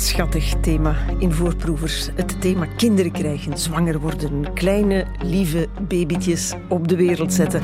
[0.00, 2.08] Schattig thema in voorproevers.
[2.14, 7.62] Het thema kinderen krijgen, zwanger worden, kleine, lieve babytjes op de wereld zetten.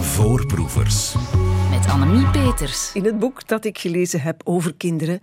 [0.00, 1.14] Voorproevers.
[1.70, 2.90] Met Annemie Peters.
[2.94, 5.20] In het boek dat ik gelezen heb over kinderen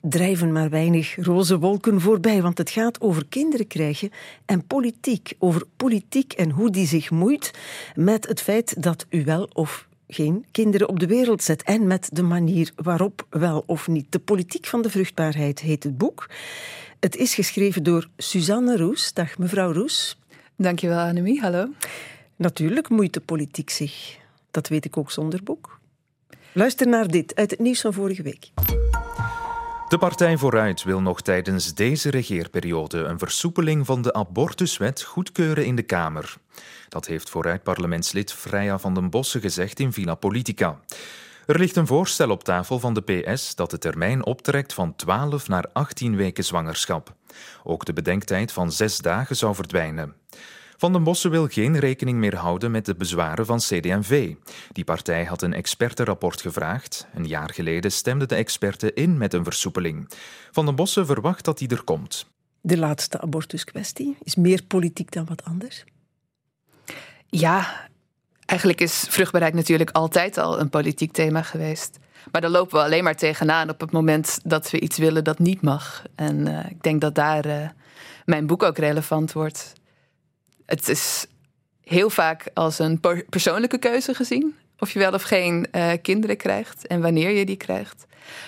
[0.00, 4.10] drijven maar weinig roze wolken voorbij, want het gaat over kinderen krijgen
[4.46, 5.32] en politiek.
[5.38, 7.50] Over politiek en hoe die zich moeit
[7.94, 12.08] met het feit dat u wel of geen kinderen op de wereld zet en met
[12.12, 14.12] de manier waarop wel of niet.
[14.12, 16.30] De politiek van de vruchtbaarheid heet het boek.
[17.00, 19.12] Het is geschreven door Suzanne Roes.
[19.12, 20.18] Dag mevrouw Roes.
[20.56, 21.68] Dankjewel Annemie, hallo.
[22.36, 24.18] Natuurlijk moeit de politiek zich.
[24.50, 25.78] Dat weet ik ook zonder boek.
[26.52, 28.50] Luister naar dit uit het nieuws van vorige week.
[29.88, 35.76] De Partij Vooruit wil nog tijdens deze regeerperiode een versoepeling van de abortuswet goedkeuren in
[35.76, 36.36] de Kamer.
[36.88, 40.80] Dat heeft Vooruit-parlementslid Freya van den Bossen gezegd in Villa Politica.
[41.46, 45.48] Er ligt een voorstel op tafel van de PS dat de termijn optrekt van 12
[45.48, 47.14] naar 18 weken zwangerschap.
[47.62, 50.14] Ook de bedenktijd van zes dagen zou verdwijnen.
[50.76, 54.34] Van den Bossen wil geen rekening meer houden met de bezwaren van CD&V.
[54.72, 57.06] Die partij had een expertenrapport gevraagd.
[57.14, 60.08] Een jaar geleden stemden de experten in met een versoepeling.
[60.50, 62.26] Van den Bossen verwacht dat die er komt.
[62.60, 65.84] De laatste abortuskwestie is meer politiek dan wat anders.
[67.26, 67.88] Ja,
[68.46, 71.98] eigenlijk is vruchtbaarheid natuurlijk altijd al een politiek thema geweest.
[72.32, 75.38] Maar daar lopen we alleen maar tegenaan op het moment dat we iets willen dat
[75.38, 76.02] niet mag.
[76.14, 77.68] En uh, ik denk dat daar uh,
[78.24, 79.72] mijn boek ook relevant wordt
[80.66, 81.26] het is
[81.84, 84.54] heel vaak als een persoonlijke keuze gezien.
[84.78, 88.06] Of je wel of geen uh, kinderen krijgt en wanneer je die krijgt.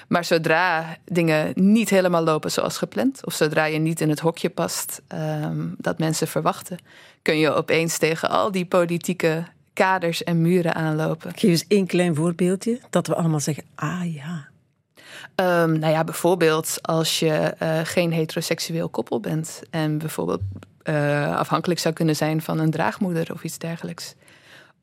[0.09, 4.50] Maar zodra dingen niet helemaal lopen zoals gepland, of zodra je niet in het hokje
[4.50, 6.78] past um, dat mensen verwachten,
[7.22, 11.33] kun je opeens tegen al die politieke kaders en muren aanlopen.
[11.34, 14.48] Geef eens één klein voorbeeldje dat we allemaal zeggen: ah ja.
[15.62, 20.41] Um, nou ja, bijvoorbeeld als je uh, geen heteroseksueel koppel bent en bijvoorbeeld
[20.89, 24.15] uh, afhankelijk zou kunnen zijn van een draagmoeder of iets dergelijks.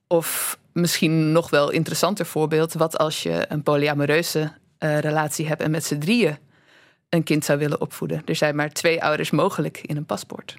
[0.07, 4.39] Of misschien nog wel interessanter voorbeeld, wat als je een polyamoreuze
[4.79, 6.37] uh, relatie hebt en met z'n drieën
[7.09, 8.21] een kind zou willen opvoeden.
[8.25, 10.57] Er zijn maar twee ouders mogelijk in een paspoort.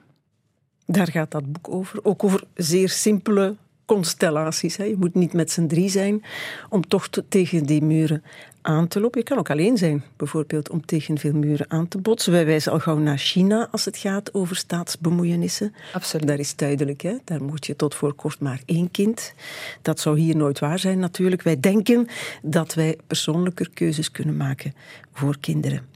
[0.86, 2.04] Daar gaat dat boek over.
[2.04, 4.76] Ook over zeer simpele constellaties.
[4.76, 4.84] Hè.
[4.84, 6.24] Je moet niet met z'n drie zijn
[6.68, 8.22] om toch tegen die muren
[8.64, 9.20] aan te lopen.
[9.20, 12.32] Je kan ook alleen zijn, bijvoorbeeld, om tegen veel muren aan te botsen.
[12.32, 15.74] Wij wijzen al gauw naar China als het gaat over staatsbemoeienissen.
[15.92, 16.26] Absoluut.
[16.26, 17.16] Daar is duidelijk, hè?
[17.24, 19.34] daar moet je tot voor kort maar één kind.
[19.82, 21.42] Dat zou hier nooit waar zijn natuurlijk.
[21.42, 22.06] Wij denken
[22.42, 24.74] dat wij persoonlijker keuzes kunnen maken
[25.12, 25.86] voor kinderen.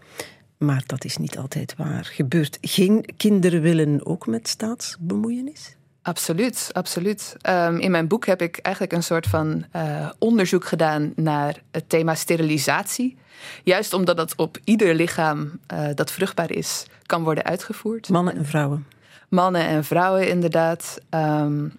[0.59, 2.05] Maar dat is niet altijd waar.
[2.05, 5.77] Gebeurt geen kinderen willen ook met staatsbemoeienis?
[6.09, 7.37] Absoluut, absoluut.
[7.49, 11.89] Um, in mijn boek heb ik eigenlijk een soort van uh, onderzoek gedaan naar het
[11.89, 13.19] thema sterilisatie.
[13.65, 18.09] Juist omdat dat op ieder lichaam uh, dat vruchtbaar is, kan worden uitgevoerd.
[18.09, 18.87] Mannen en vrouwen.
[19.29, 20.99] Mannen en vrouwen, inderdaad.
[21.11, 21.73] Um,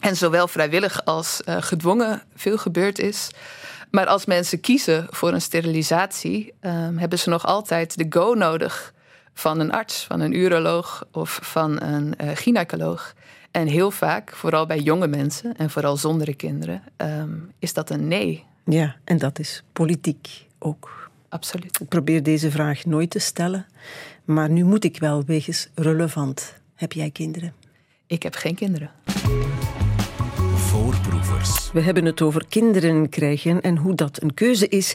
[0.00, 3.30] en zowel vrijwillig als uh, gedwongen veel gebeurd is.
[3.90, 8.92] Maar als mensen kiezen voor een sterilisatie, um, hebben ze nog altijd de go nodig
[9.34, 13.14] van een arts, van een uroloog of van een gynaecoloog.
[13.50, 18.08] En heel vaak, vooral bij jonge mensen en vooral zonder kinderen, um, is dat een
[18.08, 18.44] nee.
[18.64, 21.10] Ja, en dat is politiek ook.
[21.28, 21.80] Absoluut.
[21.80, 23.66] Ik probeer deze vraag nooit te stellen,
[24.24, 26.54] maar nu moet ik wel wegens relevant.
[26.74, 27.54] Heb jij kinderen?
[28.06, 28.90] Ik heb geen kinderen.
[31.72, 34.94] We hebben het over kinderen krijgen en hoe dat een keuze is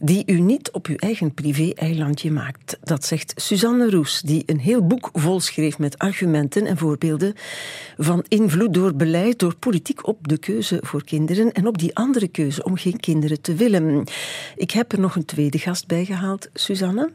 [0.00, 2.78] die u niet op uw eigen privé-eilandje maakt.
[2.82, 7.34] Dat zegt Suzanne Roes, die een heel boek vol schreef met argumenten en voorbeelden
[7.96, 12.28] van invloed door beleid, door politiek op de keuze voor kinderen en op die andere
[12.28, 14.04] keuze om geen kinderen te willen.
[14.56, 17.10] Ik heb er nog een tweede gast bij gehaald, Suzanne.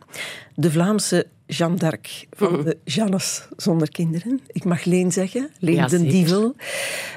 [0.56, 1.28] De Vlaamse
[1.58, 2.64] Jeanne d'Arc van mhm.
[2.64, 4.42] de Jannes zonder kinderen.
[4.48, 6.56] Ik mag Leen zeggen, Leen ja, den Dievel.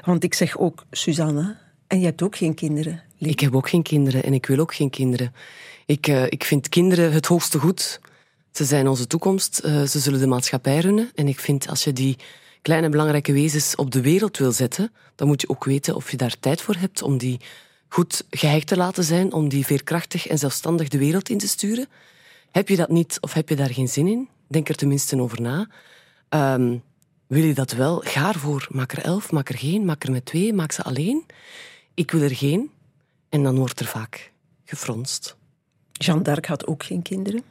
[0.05, 1.57] Want ik zeg ook Suzanne.
[1.87, 3.03] En je hebt ook geen kinderen.
[3.19, 3.31] Leen.
[3.31, 5.35] Ik heb ook geen kinderen en ik wil ook geen kinderen.
[5.87, 8.01] Ik, uh, ik vind kinderen het hoogste goed.
[8.53, 9.61] Ze zijn onze toekomst.
[9.65, 11.11] Uh, ze zullen de maatschappij runnen.
[11.15, 12.17] En ik vind als je die
[12.63, 16.17] kleine belangrijke wezens op de wereld wil zetten, dan moet je ook weten of je
[16.17, 17.41] daar tijd voor hebt om die
[17.89, 21.87] goed gehecht te laten zijn, om die veerkrachtig en zelfstandig de wereld in te sturen.
[22.51, 24.29] Heb je dat niet of heb je daar geen zin in?
[24.55, 25.67] Denk er tenminste over na.
[26.55, 26.83] Um,
[27.27, 28.01] wil je dat wel?
[28.05, 28.67] Ga ervoor.
[28.71, 31.25] Maak er elf, maak er geen, maak er met twee, maak ze alleen.
[31.95, 32.71] Ik wil er geen.
[33.29, 34.33] En dan wordt er vaak
[34.65, 35.37] gefronst.
[35.93, 37.43] Jeanne d'Arc had ook geen kinderen.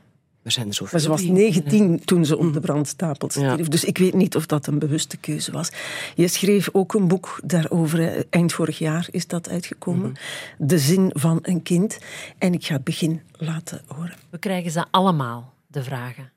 [0.43, 0.91] Er zijn er zoveel.
[0.91, 3.57] Maar ze was die- 19 toen ze op de brandstapel stierf.
[3.57, 3.63] Ja.
[3.69, 5.69] Dus ik weet niet of dat een bewuste keuze was.
[6.15, 7.99] Je schreef ook een boek daarover.
[7.99, 8.19] hè.
[8.29, 10.13] Eind vorig jaar is dat uitgekomen.
[10.57, 11.97] De zin van een kind.
[12.37, 14.15] En ik ga het begin laten horen.
[14.29, 16.31] We krijgen ze allemaal, de vragen.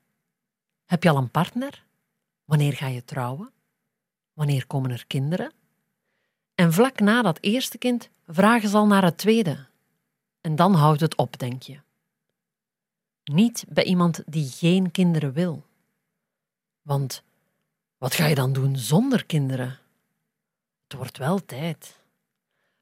[0.86, 1.84] Heb je al een partner?
[2.44, 3.52] Wanneer ga je trouwen?
[4.32, 5.52] Wanneer komen er kinderen?
[6.54, 9.66] En vlak na dat eerste kind vragen ze al naar het tweede.
[10.40, 11.80] En dan houdt het op, denk je.
[13.24, 15.64] Niet bij iemand die geen kinderen wil.
[16.82, 17.22] Want
[17.98, 19.78] wat ga je dan doen zonder kinderen?
[20.82, 22.00] Het wordt wel tijd.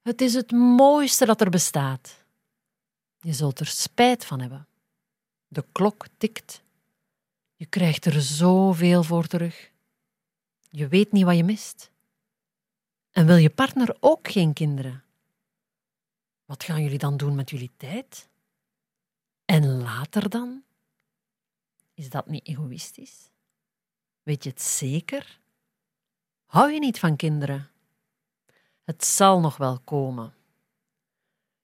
[0.02, 2.24] Het is het mooiste dat er bestaat.
[3.20, 4.66] Je zult er spijt van hebben.
[5.48, 6.62] De klok tikt.
[7.54, 9.72] Je krijgt er zoveel voor terug.
[10.70, 11.90] Je weet niet wat je mist.
[13.10, 15.04] En wil je partner ook geen kinderen?
[16.44, 18.28] Wat gaan jullie dan doen met jullie tijd?
[19.44, 20.62] En later dan?
[21.94, 23.30] Is dat niet egoïstisch?
[24.22, 25.40] Weet je het zeker?
[26.44, 27.70] Hou je niet van kinderen?
[28.84, 30.34] Het zal nog wel komen.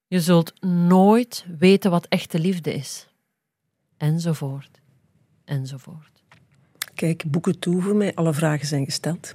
[0.07, 3.09] Je zult nooit weten wat echte liefde is.
[3.97, 4.80] Enzovoort.
[5.51, 6.23] Enzovoort.
[6.95, 8.15] Kijk, boeken toe voor mij.
[8.15, 9.35] Alle vragen zijn gesteld.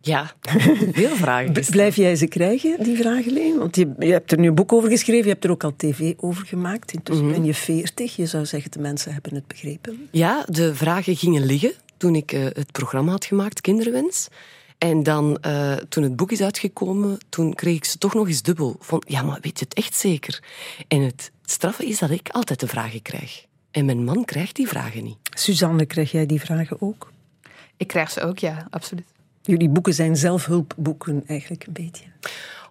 [0.00, 0.32] Ja,
[0.92, 1.52] veel vragen.
[1.70, 3.58] Blijf jij ze krijgen, die vragen, Leen?
[3.58, 5.76] Want je, je hebt er nu een boek over geschreven, je hebt er ook al
[5.76, 6.92] tv over gemaakt.
[6.92, 8.16] Intussen ben je veertig.
[8.16, 10.08] Je zou zeggen, de mensen hebben het begrepen.
[10.10, 14.28] Ja, de vragen gingen liggen toen ik eh, het programma had gemaakt, Kinderwens.
[14.78, 18.42] En dan, eh, toen het boek is uitgekomen, toen kreeg ik ze toch nog eens
[18.42, 18.76] dubbel.
[18.80, 20.42] Van, ja, maar weet je het echt zeker?
[20.88, 23.46] En het straffe is dat ik altijd de vragen krijg.
[23.72, 25.18] En mijn man krijgt die vragen niet.
[25.34, 27.12] Suzanne, krijg jij die vragen ook?
[27.76, 29.06] Ik krijg ze ook, ja, absoluut.
[29.42, 32.04] Jullie boeken zijn zelfhulpboeken eigenlijk een beetje.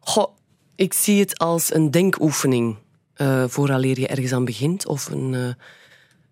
[0.02, 0.36] Goh,
[0.76, 2.76] ik zie het als een denkoefening.
[3.14, 4.88] eh vooraleer je ergens aan begint.
[4.88, 5.54] Of een, eh,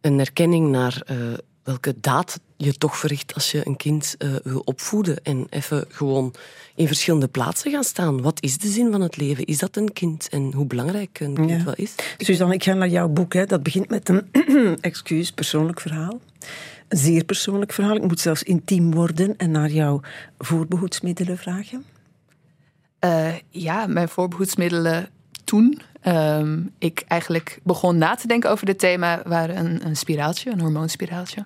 [0.01, 1.17] een erkenning naar eh,
[1.69, 5.23] welke daad je toch verricht als je een kind eh, wil opvoeden.
[5.23, 6.33] En even gewoon
[6.75, 8.21] in verschillende plaatsen gaan staan.
[8.21, 9.45] Wat is de zin van het leven?
[9.45, 10.29] Is dat een kind?
[10.29, 11.63] En hoe belangrijk een kind Ja.
[11.63, 11.95] wel is?
[12.17, 13.33] Suzanne, ik ga naar jouw boek.
[13.33, 13.45] Hè.
[13.45, 14.27] Dat begint met een,
[14.81, 16.19] excuus, persoonlijk verhaal.
[16.87, 17.95] Een zeer persoonlijk verhaal.
[17.95, 20.01] Ik moet zelfs intiem worden en naar jouw
[20.37, 21.85] voorbehoedsmiddelen vragen.
[22.99, 25.09] Eh, ja, mijn voorbehoedsmiddelen
[25.43, 30.51] toen ehm, ik eigenlijk begon na te denken over dit thema, waren een, een spiraaltje,
[30.51, 31.45] een hormoonspiraaltje.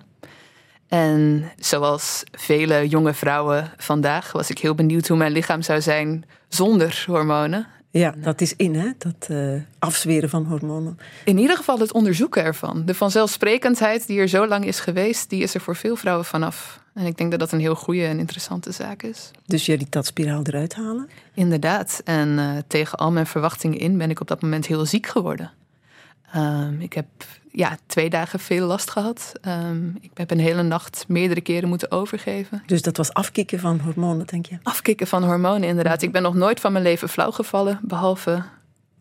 [0.88, 6.24] En zoals vele jonge vrouwen vandaag was ik heel benieuwd hoe mijn lichaam zou zijn
[6.48, 7.66] zonder hormonen.
[7.90, 8.90] Ja, dat is in, hè?
[8.98, 10.98] dat eh, afzweren van hormonen.
[11.24, 12.84] In ieder geval het onderzoeken ervan.
[12.84, 16.82] De vanzelfsprekendheid die er zo lang is geweest, die is er voor veel vrouwen vanaf.
[16.94, 19.30] En ik denk dat dat een heel goede en interessante zaak is.
[19.46, 21.08] Dus je liet dat spiraal eruit halen.
[21.34, 22.00] Inderdaad.
[22.04, 25.50] En eh, tegen al mijn verwachtingen in ben ik op dat moment heel ziek geworden.
[26.34, 27.06] Ehm, ik heb
[27.52, 29.32] ja, twee dagen veel last gehad.
[29.40, 32.62] Ehm, ik heb een hele nacht meerdere keren moeten overgeven.
[32.66, 34.58] Dus dat was afkicken van hormonen, denk je?
[34.62, 36.02] Afkicken van hormonen, inderdaad.
[36.02, 38.42] Ik ben nog nooit van mijn leven flauw gevallen, behalve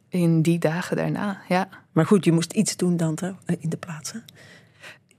[0.10, 1.42] in die dagen daarna.
[1.48, 1.68] Ja.
[1.92, 3.18] Maar goed, je moest iets doen dan
[3.60, 4.12] in de plaats.
[4.12, 4.20] Hè?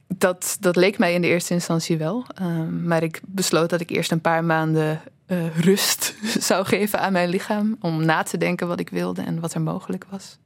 [0.07, 2.25] Dat, dat leek mij in de eerste instantie wel.
[2.35, 6.15] Ehm, maar ik besloot dat ik eerst een paar maanden eh, rust
[6.49, 7.77] zou geven aan mijn lichaam.
[7.81, 10.39] Om na te denken wat ik wilde en wat er mogelijk was.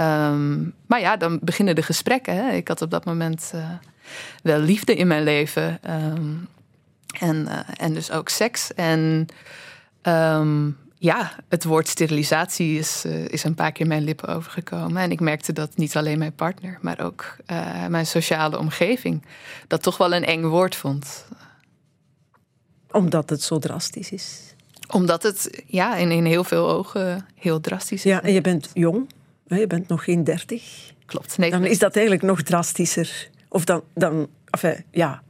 [0.00, 2.34] Ehm, maar ja, dan beginnen de gesprekken.
[2.34, 2.52] Hè.
[2.52, 3.70] Ik had op dat moment eh,
[4.42, 5.78] wel liefde in mijn leven.
[5.82, 6.34] ehm,
[7.18, 8.74] en, eh, en dus ook seks.
[8.74, 9.26] En
[10.02, 15.02] ehm, ja, het woord sterilisatie is, eh, is een paar keer mijn lippen overgekomen.
[15.02, 17.36] En ik merkte dat niet alleen mijn partner, maar ook
[17.88, 19.24] mijn sociale omgeving
[19.66, 21.26] dat toch wel een eng woord vond.
[22.90, 24.54] Omdat het zo drastisch is.
[24.88, 28.12] Omdat het ja, in, in heel veel ogen heel drastisch is.
[28.12, 29.08] Ja, en je bent jong.
[29.58, 30.92] Je bent nog geen dertig.
[31.06, 31.38] Klopt.
[31.38, 33.28] Nee, Dan is dat eigenlijk nog drastischer.
[33.48, 35.22] Of dan, dan enfin, ja.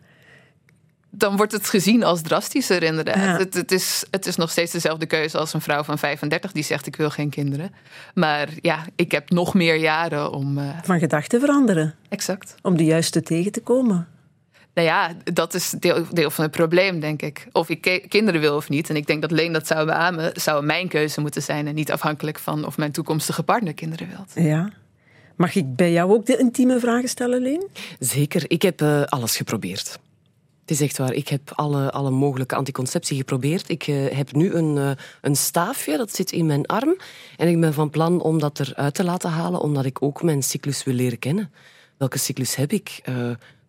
[1.10, 3.16] dan wordt het gezien als drastischer inderdaad.
[3.16, 3.38] Ja.
[3.38, 6.62] Het, het, is, het is nog steeds dezelfde keuze als een vrouw van 35 die
[6.62, 7.70] zegt ik wil geen kinderen.
[8.14, 10.58] Maar ja, ik heb nog meer jaren om...
[10.58, 11.94] eh, van gedachten veranderen.
[12.08, 12.54] exact.
[12.62, 14.08] Om de juiste tegen te komen.
[14.74, 17.46] Nou ja, dat is deel, deel van het probleem, denk ik.
[17.52, 18.90] Of ik ke- kinderen wil of niet.
[18.90, 20.32] En ik denk dat Leen dat zou beamen.
[20.34, 21.66] Zou mijn keuze moeten zijn.
[21.66, 24.32] En niet afhankelijk van of mijn toekomstige partner kinderen wilt.
[24.46, 24.70] Ja.
[25.36, 27.68] Mag ik bij jou ook de intieme vragen stellen, Leen?
[27.98, 29.98] Zeker, ik heb eh, alles geprobeerd.
[30.60, 31.12] Het is echt waar.
[31.12, 33.68] Ik heb alle, alle mogelijke anticonceptie geprobeerd.
[33.68, 36.96] Ik eh, heb nu een, eh, een staafje, dat zit in mijn arm.
[37.36, 40.42] En ik ben van plan om dat eruit te laten halen, omdat ik ook mijn
[40.42, 41.52] cyclus wil leren kennen.
[41.96, 43.00] Welke cyclus heb ik?
[43.02, 43.14] Eh,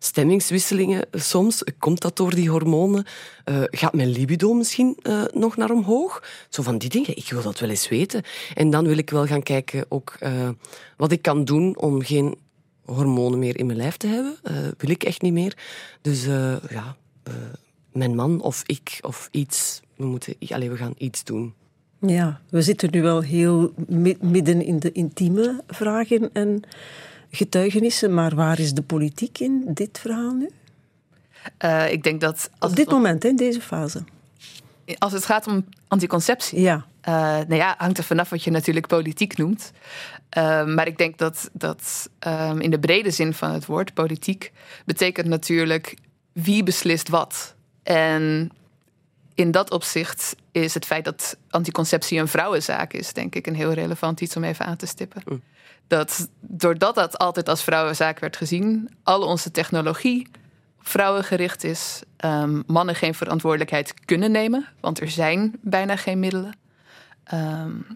[0.04, 1.64] stemmingswisselingen soms.
[1.78, 3.04] Komt dat door die hormonen?
[3.44, 6.22] Eh, gaat mijn libido misschien eh, nog naar omhoog?
[6.48, 7.16] Zo van die dingen.
[7.16, 8.22] Ik wil dat wel eens weten.
[8.54, 10.48] En dan wil ik wel gaan kijken ook, eh,
[10.96, 12.34] wat ik kan doen om geen
[12.84, 14.36] hormonen meer in mijn lijf te hebben.
[14.78, 15.56] Wil ik echt niet meer.
[16.00, 16.24] Dus
[16.70, 16.96] ja,
[17.92, 21.54] mijn man of ik of iets, we, moeten, allez, we gaan iets doen.
[22.00, 23.72] Ja, we zitten nu wel heel
[24.20, 26.62] midden in de intieme vragen en
[27.32, 30.50] getuigenissen, maar waar is de politiek in dit verhaal nu?
[31.90, 32.50] ik denk dat...
[32.58, 34.04] Op dit moment, in deze fase.
[34.98, 36.86] Als het gaat om anticonceptie, ja.
[37.08, 39.72] Uh, nou ja, hangt er vanaf wat je natuurlijk politiek noemt.
[40.38, 44.52] Uh, maar ik denk dat, dat um, in de brede zin van het woord politiek
[44.84, 45.96] betekent natuurlijk
[46.32, 47.54] wie beslist wat.
[47.82, 48.50] En
[49.34, 53.72] in dat opzicht is het feit dat anticonceptie een vrouwenzaak is, denk ik, een heel
[53.72, 55.22] relevant iets om even aan te stippen.
[55.24, 55.42] Mm.
[55.92, 60.28] Dat doordat dat altijd als vrouwenzaak werd gezien, al onze technologie
[60.80, 66.56] vrouwengericht is, um, mannen geen verantwoordelijkheid kunnen nemen, want er zijn bijna geen middelen.
[67.34, 67.86] Um,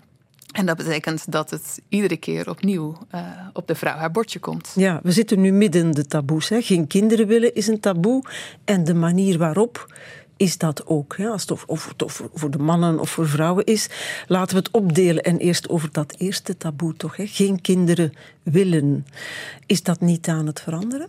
[0.52, 3.20] en dat betekent dat het iedere keer opnieuw uh,
[3.52, 4.72] op de vrouw haar bordje komt.
[4.74, 6.48] Ja, we zitten nu midden de taboes.
[6.48, 6.60] Hè.
[6.62, 8.24] Geen kinderen willen is een taboe.
[8.64, 9.94] En de manier waarop
[10.36, 11.16] is dat ook.
[11.16, 11.28] Hè.
[11.28, 11.64] Als het of,
[11.96, 13.88] of, voor de mannen of voor vrouwen is.
[14.26, 15.22] Laten we het opdelen.
[15.22, 17.16] En eerst over dat eerste taboe toch.
[17.16, 17.26] Hè.
[17.26, 18.12] Geen kinderen
[18.42, 19.06] willen.
[19.66, 21.08] Is dat niet aan het veranderen?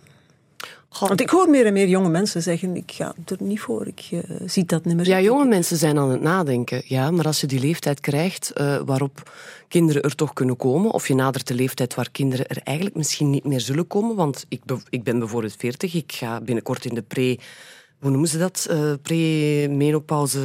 [1.00, 4.08] Want ik hoor meer en meer jonge mensen zeggen: ik ga er niet voor, ik
[4.12, 5.08] uh, zie dat niet meer.
[5.08, 6.82] Ja, jonge mensen zijn aan het nadenken.
[6.86, 9.32] Ja, maar als je die leeftijd krijgt uh, waarop
[9.68, 13.30] kinderen er toch kunnen komen, of je nadert de leeftijd waar kinderen er eigenlijk misschien
[13.30, 17.02] niet meer zullen komen, want ik, ik ben bijvoorbeeld 40, ik ga binnenkort in de
[17.02, 17.40] pre
[18.00, 18.68] hoe noemen ze dat?
[18.72, 20.40] Uh, Pre-menopauze.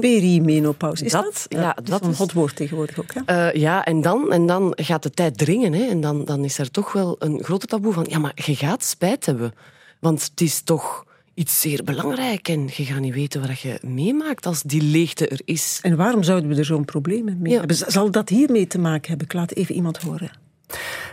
[0.00, 1.04] Perimenopauze.
[1.04, 1.24] Is dat?
[1.24, 1.46] dat?
[1.48, 3.14] Ja, dat, dat is een hot woord tegenwoordig ook.
[3.14, 3.48] Hè?
[3.50, 5.72] Uh, ja, en dan, en dan gaat de tijd dringen.
[5.72, 5.84] Hè?
[5.84, 8.06] En dan, dan is er toch wel een grote taboe van...
[8.08, 9.54] Ja, maar je gaat spijt hebben.
[10.00, 14.46] Want het is toch iets zeer belangrijk en je gaat niet weten wat je meemaakt
[14.46, 15.78] als die leegte er is.
[15.82, 17.58] En waarom zouden we er zo'n probleem mee ja.
[17.58, 17.76] hebben?
[17.76, 19.26] Zal dat hiermee te maken hebben?
[19.26, 20.30] Ik laat even iemand horen.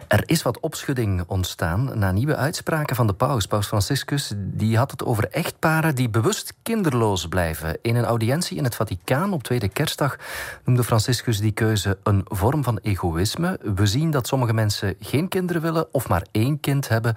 [0.07, 3.45] Er is wat opschudding ontstaan na nieuwe uitspraken van de paus.
[3.45, 7.77] Paus Franciscus die had het over echtparen die bewust kinderloos blijven.
[7.81, 10.17] In een audiëntie in het Vaticaan op tweede kerstdag
[10.63, 13.59] noemde Franciscus die keuze een vorm van egoïsme.
[13.75, 17.15] We zien dat sommige mensen geen kinderen willen of maar één kind hebben,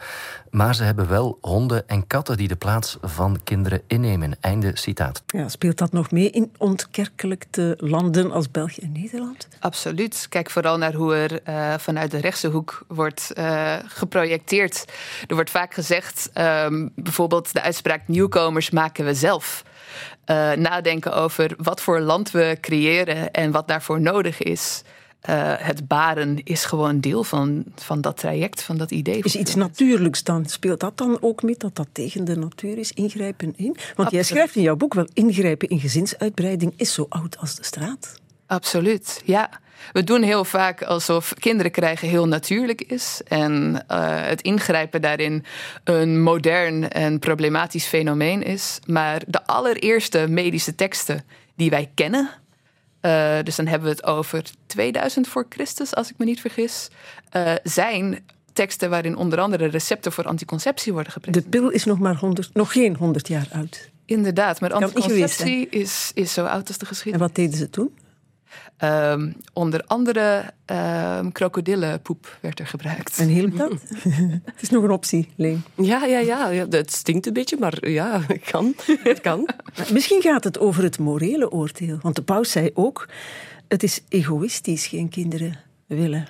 [0.50, 4.36] maar ze hebben wel honden en katten die de plaats van kinderen innemen.
[4.40, 5.22] Einde citaat.
[5.26, 9.48] Ja, speelt dat nog mee in ontkerkelijkte landen als België en Nederland?
[9.60, 10.26] Absoluut.
[10.28, 14.84] Kijk vooral naar hoe er uh, vanuit de rechtse hoek wordt uh, geprojecteerd.
[15.26, 19.62] Er wordt vaak gezegd, um, bijvoorbeeld de uitspraak nieuwkomers maken we zelf.
[20.26, 24.82] Uh, nadenken over wat voor land we creëren en wat daarvoor nodig is.
[25.28, 29.22] Uh, het baren is gewoon deel van, van dat traject, van dat idee.
[29.22, 30.46] Is iets natuurlijks dan?
[30.46, 32.92] Speelt dat dan ook mee dat dat tegen de natuur is?
[32.92, 33.66] Ingrijpen in?
[33.66, 34.10] Want Absoluut.
[34.10, 38.20] jij schrijft in jouw boek wel: ingrijpen in gezinsuitbreiding is zo oud als de straat.
[38.48, 39.50] Absoluut, ja.
[39.92, 43.20] We doen heel vaak alsof kinderen krijgen heel natuurlijk is.
[43.24, 45.44] En uh, het ingrijpen daarin
[45.84, 48.78] een modern en problematisch fenomeen is.
[48.86, 51.24] Maar de allereerste medische teksten
[51.56, 52.30] die wij kennen.
[53.02, 56.88] Uh, dus dan hebben we het over 2000 voor Christus, als ik me niet vergis.
[57.36, 61.52] Uh, zijn teksten waarin onder andere recepten voor anticonceptie worden gepresenteerd.
[61.52, 63.90] De pil is nog maar 100, nog geen 100 jaar oud.
[64.04, 67.20] Inderdaad, maar anticonceptie is, is zo oud als de geschiedenis.
[67.20, 67.90] En wat deden ze toen?
[68.84, 70.44] Um, onder andere
[71.20, 73.18] um, krokodillenpoep werd er gebruikt.
[73.18, 73.72] En hielp dat?
[74.44, 75.64] het is nog een optie, Leen.
[75.74, 78.74] Ja, ja, ja, ja, het stinkt een beetje, maar ja, het kan.
[79.02, 79.48] Het kan.
[79.92, 81.98] Misschien gaat het over het morele oordeel.
[82.02, 83.08] Want de paus zei ook,
[83.68, 86.28] het is egoïstisch geen kinderen willen.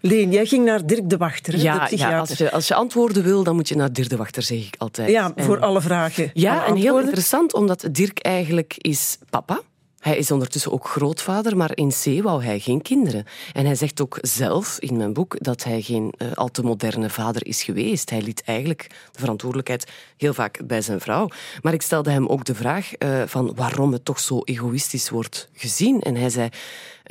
[0.00, 3.22] Leen, jij ging naar Dirk de Wachter, ja, de ja als, je, als je antwoorden
[3.22, 5.10] wil, dan moet je naar Dirk de Wachter, zeg ik altijd.
[5.10, 6.30] Ja, voor alle vragen.
[6.34, 9.60] Ja, en heel interessant, omdat Dirk eigenlijk is papa
[10.02, 13.24] hij is ondertussen ook grootvader, maar in C wou hij geen kinderen.
[13.52, 17.10] En hij zegt ook zelf in mijn boek dat hij geen uh, al te moderne
[17.10, 18.10] vader is geweest.
[18.10, 21.28] Hij liet eigenlijk de verantwoordelijkheid heel vaak bij zijn vrouw.
[21.60, 25.48] Maar ik stelde hem ook de vraag uh, van waarom het toch zo egoïstisch wordt
[25.52, 26.00] gezien.
[26.00, 26.48] En hij zei,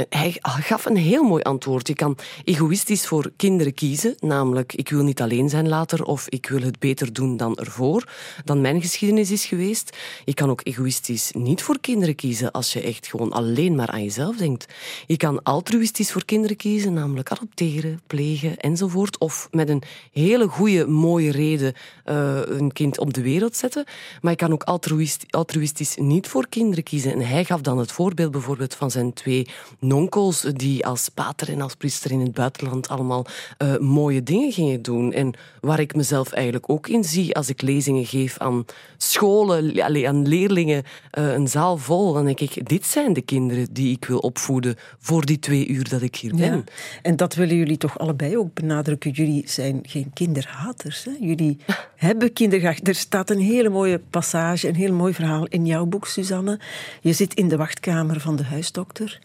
[0.09, 1.87] hij gaf een heel mooi antwoord.
[1.87, 6.49] Je kan egoïstisch voor kinderen kiezen, namelijk ik wil niet alleen zijn later of ik
[6.49, 8.07] wil het beter doen dan ervoor,
[8.43, 9.97] dan mijn geschiedenis is geweest.
[10.25, 14.03] Je kan ook egoïstisch niet voor kinderen kiezen als je echt gewoon alleen maar aan
[14.03, 14.65] jezelf denkt.
[15.07, 19.17] Je kan altruïstisch voor kinderen kiezen, namelijk adopteren, plegen enzovoort.
[19.17, 21.73] Of met een hele goede, mooie reden
[22.05, 23.85] uh, een kind op de wereld zetten.
[24.21, 27.13] Maar je kan ook altruïstisch, altruïstisch niet voor kinderen kiezen.
[27.13, 29.47] En hij gaf dan het voorbeeld bijvoorbeeld van zijn twee
[29.81, 33.25] nonkels die als pater en als priester in het buitenland allemaal
[33.57, 35.13] uh, mooie dingen gingen doen.
[35.13, 38.65] En waar ik mezelf eigenlijk ook in zie als ik lezingen geef aan
[38.97, 40.83] scholen, aan leerlingen,
[41.17, 42.13] uh, een zaal vol.
[42.13, 45.89] Dan denk ik, dit zijn de kinderen die ik wil opvoeden voor die twee uur
[45.89, 46.63] dat ik hier ben.
[47.01, 49.11] En dat willen jullie toch allebei ook benadrukken.
[49.11, 51.03] Jullie zijn geen kinderhaters.
[51.03, 51.11] Hè?
[51.19, 51.57] Jullie
[51.95, 52.79] hebben kindergraag.
[52.83, 56.59] Er staat een hele mooie passage, een heel mooi verhaal in jouw boek, Suzanne.
[57.01, 59.19] Je zit in de wachtkamer van de huisdokter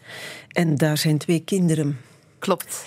[0.57, 1.99] en daar zijn twee kinderen.
[2.39, 2.85] Klopt.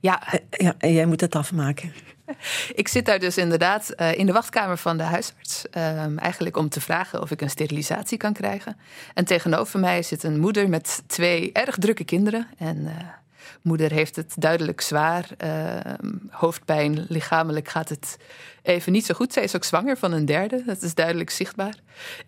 [0.00, 0.32] Ja.
[0.32, 1.92] Eh, ja en jij moet het afmaken.
[2.74, 5.64] Ik zit daar dus inderdaad uh, in de wachtkamer van de huisarts.
[5.76, 8.76] Uh, eigenlijk om te vragen of ik een sterilisatie kan krijgen.
[9.14, 12.48] En tegenover mij zit een moeder met twee erg drukke kinderen.
[12.58, 12.92] En uh,
[13.62, 15.28] moeder heeft het duidelijk zwaar.
[15.36, 18.16] Ehm, hoofdpijn, lichamelijk gaat het
[18.62, 19.32] even niet zo goed.
[19.32, 21.74] Zij is ook zwanger van een derde, dat is duidelijk zichtbaar.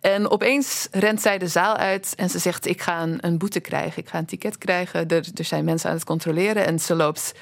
[0.01, 3.61] En opeens rent zij de zaal uit en ze zegt: Ik ga een, een boete
[3.61, 5.09] krijgen, ik ga een ticket krijgen.
[5.09, 6.67] Er, er zijn mensen aan het controleren.
[6.67, 7.35] En ze loopt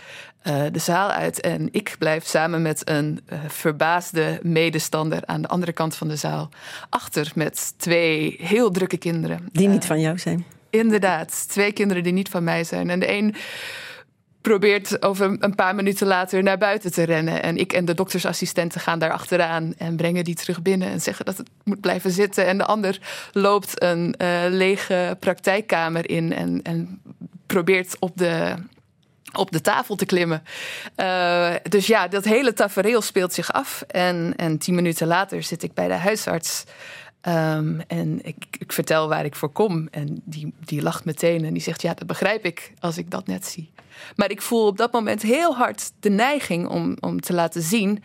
[0.44, 5.48] uh, de zaal uit en ik blijf samen met een uh, verbaasde medestander aan de
[5.48, 6.48] andere kant van de zaal
[6.88, 9.48] achter met twee heel drukke kinderen.
[9.52, 10.44] Die niet uh, van jou zijn.
[10.74, 12.90] Inderdaad, twee kinderen die niet van mij zijn.
[12.90, 13.34] En de een
[14.40, 17.42] probeert over een paar minuten later naar buiten te rennen.
[17.42, 21.24] En ik en de doktersassistenten gaan daar achteraan en brengen die terug binnen en zeggen
[21.24, 22.46] dat het moet blijven zitten.
[22.46, 22.98] En de ander
[23.32, 27.02] loopt een uh, lege praktijkkamer in en, en
[27.46, 28.54] probeert op de,
[29.32, 30.42] op de tafel te klimmen.
[30.96, 33.82] Uh, dus ja, dat hele tafereel speelt zich af.
[33.86, 36.64] En, en tien minuten later zit ik bij de huisarts.
[37.28, 39.88] Um, en ik, ik, vertel waar ik voor kom.
[39.90, 43.26] En die, die lacht meteen en die zegt: Ja, dat begrijp ik als ik dat
[43.26, 43.72] net zie.
[44.16, 48.02] Maar ik voel op dat moment heel hard de neiging om, om te laten zien: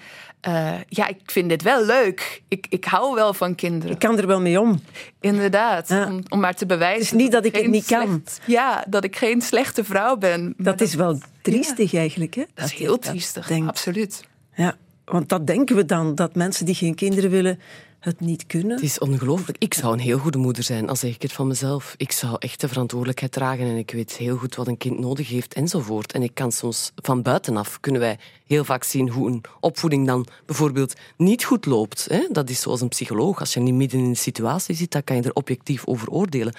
[0.47, 2.41] uh, Ja, ik vind dit wel leuk.
[2.47, 3.91] Ik, ik hou wel van kinderen.
[3.91, 4.81] Ik kan er wel mee om.
[5.19, 6.05] Inderdaad, ja.
[6.07, 7.03] om, om maar te bewijzen.
[7.03, 8.23] Het is niet dat, dat ik het niet slecht, kan.
[8.45, 10.53] Ja, dat ik geen slechte vrouw ben.
[10.57, 11.99] Dat, dat, is wel triestig ja.
[11.99, 12.33] eigenlijk.
[12.35, 12.43] Hè?
[12.53, 14.23] Dat, is heel triestig, absoluut.
[14.55, 17.59] Ja, want dat denken we dan, dat mensen die geen kinderen willen
[17.99, 18.71] het niet kunnen.
[18.71, 19.57] Het is ongelooflijk.
[19.57, 21.93] Ik zou een heel goede moeder zijn, als zeg ik het van mezelf.
[21.97, 25.29] Ik zou echt de verantwoordelijkheid dragen en ik weet heel goed wat een kind nodig
[25.29, 26.11] heeft enzovoort.
[26.11, 30.27] En ik kan soms van buitenaf kunnen wij heel vaak zien hoe een opvoeding dan
[30.45, 32.07] bijvoorbeeld niet goed loopt.
[32.09, 32.27] Hè?
[32.31, 33.39] Dat is zoals een psycholoog.
[33.39, 36.53] Als je niet midden in een situatie zit, dan kan je er objectief over oordelen.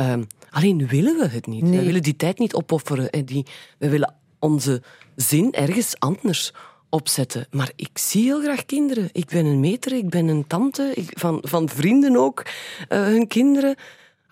[0.00, 1.62] Um, alleen willen we het niet.
[1.62, 1.78] Nee.
[1.78, 3.10] We willen die tijd niet opofferen.
[3.10, 3.46] En die,
[3.78, 4.82] we willen onze
[5.16, 6.52] zin ergens anders
[6.96, 7.46] opzetten.
[7.50, 9.08] Maar ik zie heel graag kinderen.
[9.12, 12.42] Ik ben een meter, ik ben een tante, ik, van, van vrienden ook,
[12.88, 13.76] uh, hun kinderen.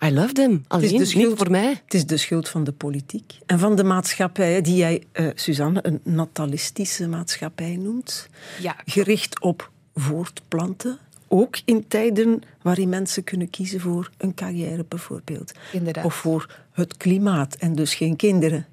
[0.05, 0.63] I love them.
[0.67, 1.69] Alleen het is de schuld, niet voor mij.
[1.83, 5.79] Het is de schuld van de politiek en van de maatschappij, die jij, uh, Suzanne,
[5.81, 8.27] een natalistische maatschappij noemt.
[8.61, 8.75] Ja.
[8.85, 10.99] Gericht op voortplanten.
[11.27, 15.51] Ook in tijden waarin mensen kunnen kiezen voor een carrière bijvoorbeeld.
[15.71, 16.05] Inderdaad.
[16.05, 18.65] Of voor het klimaat en dus geen kinderen.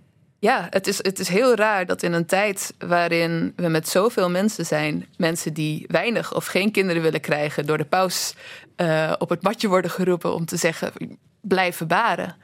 [0.42, 4.31] Ja, het is, het is heel raar dat in een tijd waarin we met zoveel
[4.31, 8.35] mensen zijn, mensen die weinig of geen kinderen willen krijgen, door de paus
[8.76, 10.92] uh, op het matje worden geroepen om te zeggen:
[11.40, 12.37] blijven baren.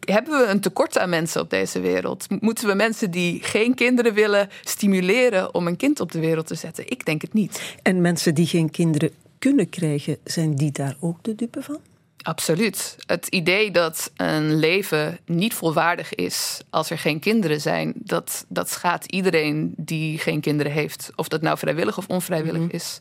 [0.00, 2.26] Hebben we een tekort aan mensen op deze wereld?
[2.40, 6.54] Moeten we mensen die geen kinderen willen stimuleren om een kind op de wereld te
[6.54, 6.90] zetten?
[6.90, 7.76] Ik denk het niet.
[7.82, 11.78] En mensen die geen kinderen kunnen krijgen, zijn die daar ook de dupe van?
[12.24, 12.96] Absoluut.
[13.06, 18.70] Het idee dat een leven niet volwaardig is als er geen kinderen zijn, dat, dat
[18.70, 21.10] schaadt iedereen die geen kinderen heeft.
[21.14, 22.74] Of dat nou vrijwillig of onvrijwillig mm -hmm.
[22.76, 22.98] is.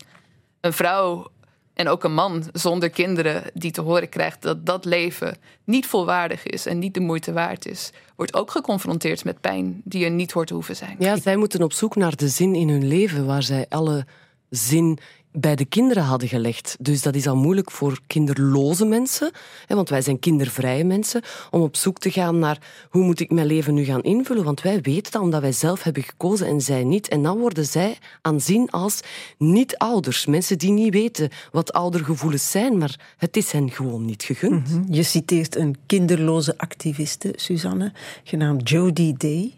[0.62, 1.32] Een vrouw
[1.74, 6.46] en ook een man zonder kinderen die te horen krijgt dat dat leven niet volwaardig
[6.46, 10.32] is en niet de moeite waard is, wordt ook geconfronteerd met pijn die er niet
[10.32, 10.96] hoort te hoeven zijn.
[11.00, 14.06] Ja, zij moeten op zoek naar de zin in hun leven waar zij alle
[14.50, 15.00] zin
[15.34, 16.76] bij de kinderen hadden gelegd.
[16.80, 19.32] Dus dat is al moeilijk voor kinderloze mensen,
[19.68, 22.58] want wij zijn kindervrije mensen, om op zoek te gaan naar
[22.90, 24.44] hoe moet ik mijn leven nu gaan invullen.
[24.44, 27.08] Want wij weten dat omdat wij zelf hebben gekozen en zij niet.
[27.08, 29.00] En dan worden zij aanzien als
[29.38, 30.26] niet-ouders.
[30.26, 34.70] Mensen die niet weten wat oudergevoelens zijn, maar het is hen gewoon niet gegund.
[34.70, 34.86] -hmm.
[34.90, 37.92] Je citeert een kinderloze activiste, Suzanne,
[38.24, 39.54] genaamd Jodie Day.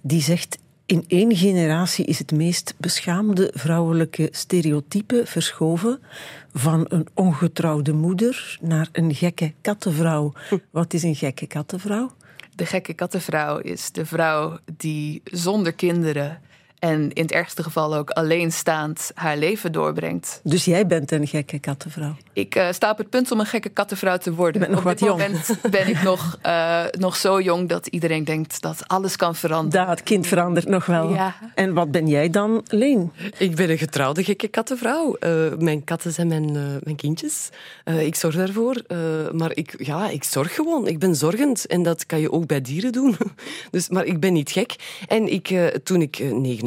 [0.00, 6.00] Die zegt in één generatie is het meest beschaamde vrouwelijke stereotype verschoven
[6.52, 10.32] van een ongetrouwde moeder naar een gekke kattenvrouw.
[10.70, 12.10] Wat is een gekke kattenvrouw?
[12.54, 16.40] De gekke kattenvrouw is de vrouw die zonder kinderen
[16.78, 20.40] En in het ergste geval ook alleenstaand haar leven doorbrengt.
[20.42, 22.16] Dus jij bent een gekke kattenvrouw?
[22.32, 24.76] Ik uh, sta op het punt om een gekke kattenvrouw te worden.
[24.76, 25.20] Op wat dit jong.
[25.20, 29.86] moment ben ik nog, uh, nog zo jong dat iedereen denkt dat alles kan veranderen.
[29.86, 31.14] Dat kind verandert nog wel.
[31.14, 31.34] Ja.
[31.54, 33.12] En wat ben jij dan, Leen?
[33.38, 35.16] Ik ben een getrouwde gekke kattenvrouw.
[35.20, 37.48] Uh, mijn katten zijn mijn, mijn kindjes.
[37.84, 38.82] ik zorg daarvoor.
[39.32, 40.86] maar ik, ja, ik zorg gewoon.
[40.86, 41.66] Ik ben zorgend.
[41.66, 43.16] En dat kan je ook bij dieren doen.
[43.70, 44.74] dus, maar ik ben niet gek.
[45.08, 46.18] En ik, toen ik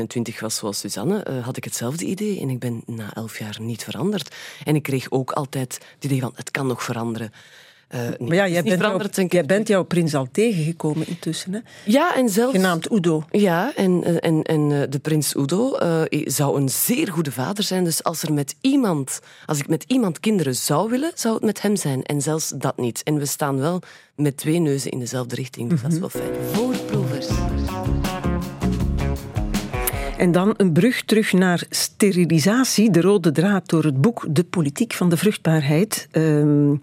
[0.02, 2.40] 29 was, zoals Suzanne, had ik hetzelfde idee.
[2.40, 4.36] En ik ben na elf jaar niet veranderd.
[4.64, 7.32] En ik kreeg ook altijd het idee van, het kan nog veranderen.
[7.96, 11.54] Uh, maar ja, jij bent, jouw, jij bent, jouw, prins al tegengekomen intussen.
[11.54, 11.60] Hè?
[11.86, 12.56] Ja, en zelfs...
[12.56, 13.24] Genaamd Udo.
[13.32, 17.84] Ja, en, en, en de prins Udo uh, zou een zeer goede vader zijn.
[17.84, 21.62] Dus als, er met iemand, als ik met iemand kinderen zou willen, zou het met
[21.62, 22.04] hem zijn.
[22.04, 23.04] En zelfs dat niet.
[23.04, 23.82] En we staan wel
[24.16, 25.70] met twee neuzen in dezelfde richting.
[25.70, 26.32] Dus dat is wel fijn.
[30.22, 34.94] En dan een brug terug naar sterilisatie, de rode draad door het boek De Politiek
[34.94, 36.08] van de Vruchtbaarheid.
[36.12, 36.82] Um,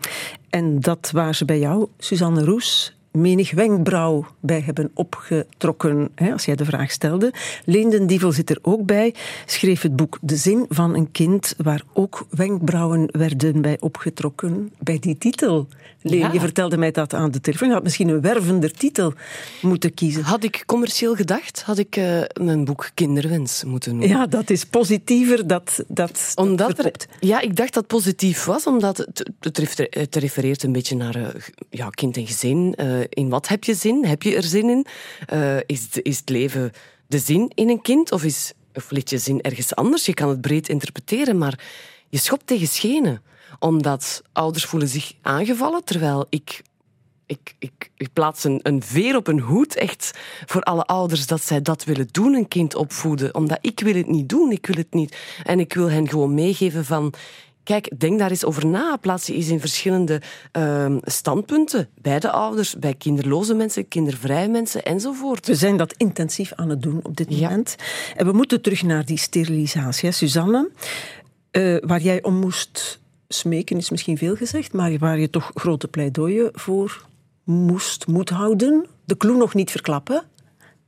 [0.51, 6.44] en dat waar ze bij jou, Suzanne Roes, menig wenkbrauw bij hebben opgetrokken, hè, als
[6.44, 7.33] jij de vraag stelde.
[7.64, 9.14] Leenden Dievel zit er ook bij,
[9.47, 14.99] schreef het boek De Zin van een Kind, waar ook wenkbrauwen werden bij opgetrokken, bij
[14.99, 15.66] die titel.
[16.03, 16.33] Leen, Ja.
[16.33, 17.68] je vertelde mij dat aan de telefoon.
[17.68, 19.12] Je had misschien een wervender titel
[19.62, 20.23] moeten kiezen.
[20.23, 24.09] Had ik commercieel gedacht, had ik eh, mijn boek Kinderwens moeten noemen.
[24.09, 28.66] Ja, dat is positiever, dat, dat Omdat er, ja, ik dacht dat het positief was,
[28.66, 31.27] omdat het, het, refer- het refereert een beetje naar eh,
[31.71, 32.75] ja, kind en gezin.
[32.98, 34.04] Eh, in wat heb je zin?
[34.04, 34.87] Heb je er zin in?
[35.26, 36.72] Eh, is, is het leven
[37.06, 40.06] de zin in een kind of, is, of ligt je zin ergens anders?
[40.06, 41.64] Je kan het breed interpreteren, maar
[42.08, 43.22] je schopt tegen schenen.
[43.58, 46.62] Omdat ouders voelen zich aangevallen, terwijl ik
[47.28, 51.42] ik, ik, ik plaats een, een veer op een hoed echt voor alle ouders dat
[51.42, 53.34] zij dat willen doen, een kind opvoeden.
[53.34, 55.16] Omdat ik wil het niet doen, ik wil het niet.
[55.44, 57.12] En ik wil hen gewoon meegeven van...
[57.68, 58.96] Kijk, denk daar eens over na.
[58.96, 60.20] Plaats je eens in verschillende
[60.52, 61.88] ehm, standpunten.
[62.02, 65.46] Bij de ouders, bij kinderloze mensen, kindervrije mensen enzovoort.
[65.46, 67.48] We zijn dat intensief aan het doen op dit Ja.
[67.48, 67.76] moment.
[68.16, 70.09] En we moeten terug naar die sterilisatie.
[70.09, 70.14] Hè.
[70.14, 70.70] Suzanne,
[71.50, 75.88] eh, waar jij om moest smeken is misschien veel gezegd, maar waar je toch grote
[75.88, 77.04] pleidooien voor
[77.44, 78.87] moest, moet houden.
[79.04, 80.22] De clue nog niet verklappen.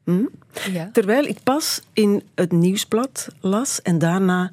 [0.05, 0.25] Hm?
[0.73, 0.91] Ja.
[0.93, 4.51] Terwijl ik pas in het nieuwsblad las en daarna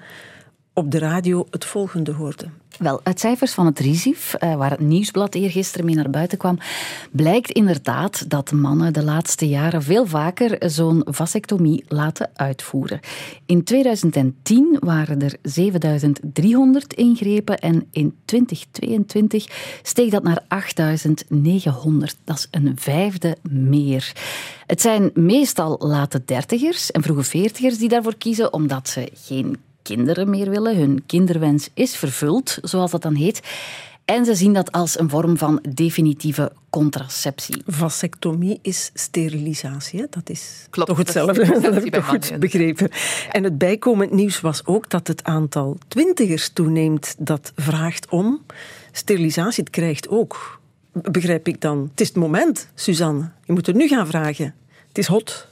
[0.77, 2.49] op de radio het volgende hoorde.
[2.77, 6.59] Wel, uit cijfers van het RISIF, eh, waar het nieuwsblad eergisteren mee naar buiten kwam,
[7.11, 12.99] blijkt inderdaad dat mannen de laatste jaren veel vaker zo'n vasectomie laten uitvoeren.
[13.45, 19.45] In 2010 waren er 7300 ingrepen en in 2022
[19.81, 22.17] steeg dat naar 8900.
[22.23, 24.13] Dat is een vijfde meer.
[24.65, 30.29] Het zijn meestal late dertigers en vroege veertigers die daarvoor kiezen, omdat ze geen kinderen
[30.29, 30.77] meer willen.
[30.77, 33.41] Hun kinderwens is vervuld, zoals dat dan heet.
[34.05, 37.61] En ze zien dat als een vorm van definitieve contraceptie.
[37.65, 39.99] Vasectomie is sterilisatie.
[39.99, 40.05] Hè?
[40.09, 41.45] Dat is Klopt, toch dat hetzelfde.
[41.61, 42.89] Dat heb sterilisatie ik goed mannen, begrepen.
[43.31, 48.41] En het bijkomend nieuws was ook dat het aantal twintigers toeneemt dat vraagt om
[48.91, 49.63] sterilisatie.
[49.63, 50.59] Het krijgt ook.
[50.91, 51.87] Begrijp ik dan?
[51.91, 53.29] Het is het moment, Suzanne.
[53.45, 54.55] Je moet er nu gaan vragen.
[54.87, 55.47] Het is hot.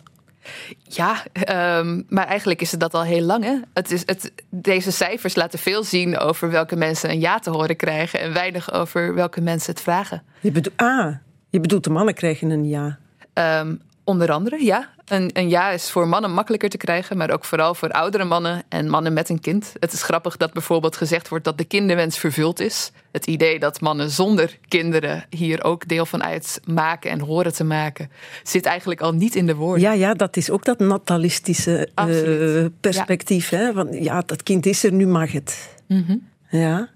[0.83, 3.43] Ja, ehm, maar eigenlijk is het dat al heel lang.
[3.43, 3.55] Hè?
[3.73, 7.75] Het is, het, deze cijfers laten veel zien over welke mensen een ja te horen
[7.75, 10.23] krijgen en weinig over welke mensen het vragen.
[10.39, 11.15] Je bedoelt, ah,
[11.49, 12.97] je bedoelt de mannen krijgen een ja.
[13.33, 14.93] Ehm, onder andere, ja.
[15.05, 18.63] Een, een ja is voor mannen makkelijker te krijgen, maar ook vooral voor oudere mannen
[18.69, 19.73] en mannen met een kind.
[19.79, 22.91] Het is grappig dat bijvoorbeeld gezegd wordt dat de kinderwens vervuld is.
[23.11, 28.09] Het idee dat mannen zonder kinderen hier ook deel van uitmaken en horen te maken,
[28.43, 29.81] zit eigenlijk al niet in de woorden.
[29.81, 33.49] Ja, ja, dat is ook dat natalistische eh, perspectief.
[33.49, 33.73] Hè?
[33.73, 35.75] Van, ja, dat kind is er, nu mag het.
[35.87, 36.17] Mhm.
[36.49, 36.89] Ja.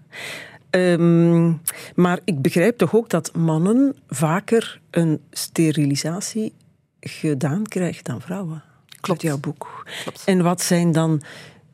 [0.70, 1.54] Ehm,
[1.96, 6.54] maar ik begrijp toch ook dat mannen vaker een sterilisatie
[7.00, 8.64] gedaan krijgen dan vrouwen.
[9.02, 9.22] Klopt.
[9.22, 9.84] jouw boek.
[10.04, 10.24] Klopt.
[10.26, 11.22] En wat zijn dan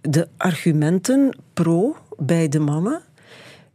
[0.02, 3.02] de argumenten pro bij de mannen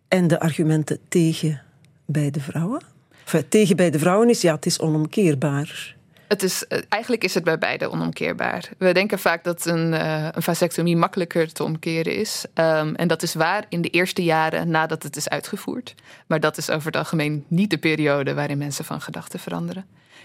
[0.08, 1.62] en de argumenten tegen
[2.06, 2.82] bij de vrouwen?
[3.24, 5.98] Enfin, tegen bij de vrouwen is, ja, het is onomkeerbaar.
[6.28, 8.68] Het is, eh, eigenlijk is het bij beide onomkeerbaar.
[8.78, 12.44] We denken vaak dat een, eh, een vasectomie makkelijker te omkeren is.
[12.54, 15.94] Ehm, en dat is waar in de eerste jaren nadat het is uitgevoerd.
[16.26, 19.84] Maar dat is over het algemeen niet de periode waarin mensen van gedachten veranderen.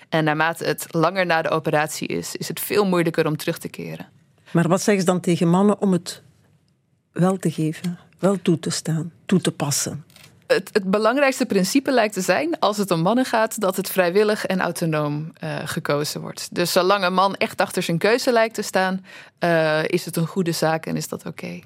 [0.10, 3.68] En naarmate het langer na de operatie is, is het veel moeilijker om terug te
[3.68, 4.08] keren.
[4.52, 6.22] Maar wat zeggen ze dan tegen mannen om het
[7.12, 10.04] wel te geven, wel toe te staan, toe te passen?
[10.48, 14.46] het, het, belangrijkste principe lijkt te zijn, als het om mannen gaat, dat het vrijwillig
[14.46, 16.48] en autonoom uh, gekozen wordt.
[16.52, 19.06] Dus zolang een man echt achter zijn keuze lijkt te staan,
[19.40, 21.46] uh, is het een goede zaak en is dat oké.
[21.46, 21.64] Okay.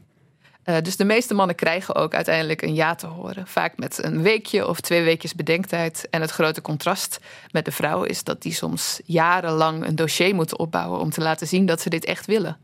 [0.69, 3.47] Uh, dus de meeste mannen krijgen ook uiteindelijk een ja te horen.
[3.47, 6.07] Vaak met een weekje of twee weekjes bedenktijd.
[6.09, 7.19] En het grote contrast
[7.51, 11.47] met de vrouwen is dat die soms jarenlang een dossier moeten opbouwen om te laten
[11.47, 12.57] zien dat ze dit echt willen.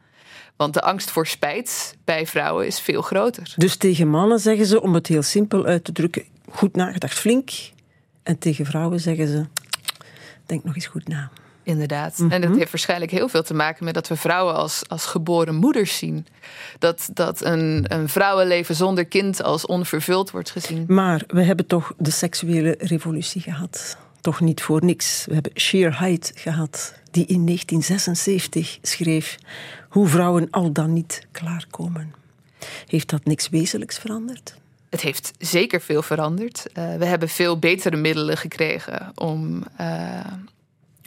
[0.56, 3.54] Want de angst voor spijt bij vrouwen is veel groter.
[3.56, 7.50] Dus tegen mannen zeggen ze, om het heel simpel uit te drukken, goed nagedacht, flink.
[8.24, 9.46] En tegen vrouwen zeggen ze,
[10.46, 11.32] denk nog eens goed na.
[11.66, 12.26] Inderdaad.
[12.30, 15.56] En dat heeft waarschijnlijk heel veel te maken met dat we vrouwen als, als geboren
[15.56, 16.28] moeders zien.
[16.80, 20.86] Dat, dat een, een vrouwenleven zonder kind als onvervuld wordt gezien.
[20.88, 23.98] Maar we hebben toch de seksuele revolutie gehad.
[24.22, 25.26] Toch niet voor niks.
[25.26, 29.38] We hebben Sheer Height gehad, die in 1976 schreef
[29.90, 32.14] hoe vrouwen al dan niet klaarkomen.
[32.88, 34.56] Heeft dat niks wezenlijks veranderd?
[34.90, 36.66] Het heeft zeker veel veranderd.
[36.74, 40.20] Uh, we hebben veel betere middelen gekregen om, uh,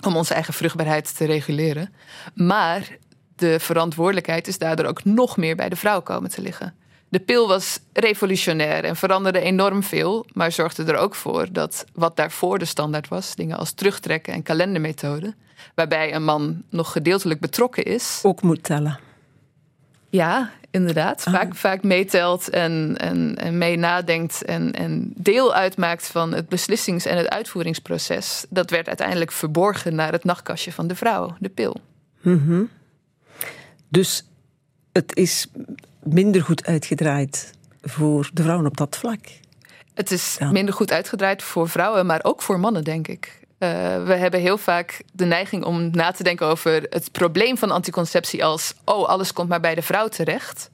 [0.06, 1.92] om onze eigen vruchtbaarheid te reguleren.
[2.34, 2.96] Maar
[3.37, 6.74] de verantwoordelijkheid is daardoor ook nog meer bij de vrouw komen te liggen.
[7.08, 12.16] De pil was revolutionair en veranderde enorm veel, maar zorgde er ook voor dat wat
[12.16, 15.34] daarvoor de standaard was, dingen als terugtrekken en kalendermethoden,
[15.74, 18.20] waarbij een man nog gedeeltelijk betrokken is.
[18.22, 18.98] Ook moet tellen.
[20.09, 21.25] Ja, inderdaad.
[21.25, 21.35] Ah.
[21.35, 27.05] Vaak, vaak meetelt en, en, en mee nadenkt en, en deel uitmaakt van het beslissings-
[27.05, 28.47] en het uitvoeringsproces.
[28.49, 31.77] Dat werd uiteindelijk verborgen naar het nachtkastje van de vrouw, de pil.
[32.21, 32.68] Mm
[33.88, 34.25] Dus
[34.92, 35.47] het is
[36.03, 39.21] minder goed uitgedraaid voor de vrouwen op dat vlak.
[39.94, 43.40] Het is minder goed uitgedraaid voor vrouwen, maar ook voor mannen, denk ik.
[43.59, 47.71] Uh, we hebben heel vaak de neiging om na te denken over het probleem van
[47.71, 50.71] anticonceptie als: oh, alles komt maar bij de vrouw terecht.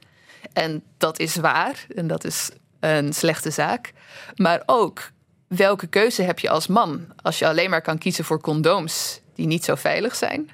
[0.52, 3.92] En dat is waar en dat is een slechte zaak.
[4.36, 5.10] Maar ook
[5.48, 9.46] welke keuze heb je als man als je alleen maar kan kiezen voor condooms die
[9.46, 10.50] niet zo veilig zijn?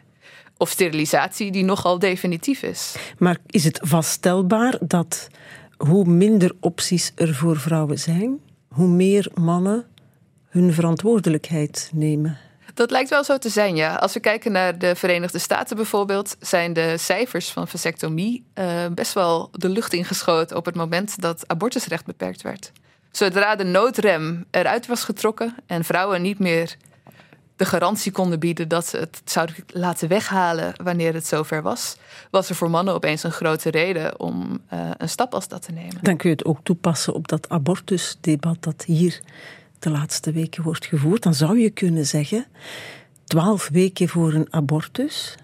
[0.57, 2.97] Of sterilisatie die nogal definitief is.
[3.19, 5.29] Maar is het vaststelbaar dat
[5.77, 9.87] hoe minder opties er voor vrouwen zijn, hoe meer mannen
[10.51, 12.39] hun verantwoordelijkheid nemen?
[12.75, 13.95] Dat lijkt wel zo te zijn, ja.
[13.95, 19.13] Als we kijken naar de Verenigde Staten bijvoorbeeld, zijn de cijfers van vasectomie uh, best
[19.13, 22.73] wel de lucht ingeschoten op het moment dat abortusrecht beperkt werd.
[23.11, 26.77] Zodra de noodrem eruit was getrokken en vrouwen niet meer
[27.57, 31.97] de garantie konden bieden dat ze het zouden laten weghalen wanneer het zover was,
[32.31, 35.73] was er voor mannen opeens een grote reden om uh, een stap als dat te
[35.73, 35.99] nemen.
[36.03, 39.21] Dan kun je het ook toepassen op dat abortusdebat dat hier
[39.81, 41.23] de laatste weken wordt gevoerd.
[41.23, 42.47] Dan zou je kunnen zeggen,
[43.25, 45.35] twaalf weken voor een abortus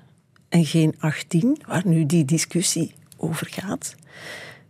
[0.49, 3.94] en geen achttien, waar nu die discussie over gaat.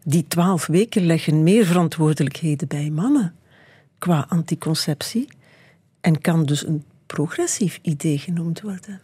[0.04, 3.34] Die twaalf weken leggen meer verantwoordelijkheden bij mannen
[3.98, 5.28] qua anticonceptie
[6.00, 9.00] en kan dus een progressief idee genoemd worden.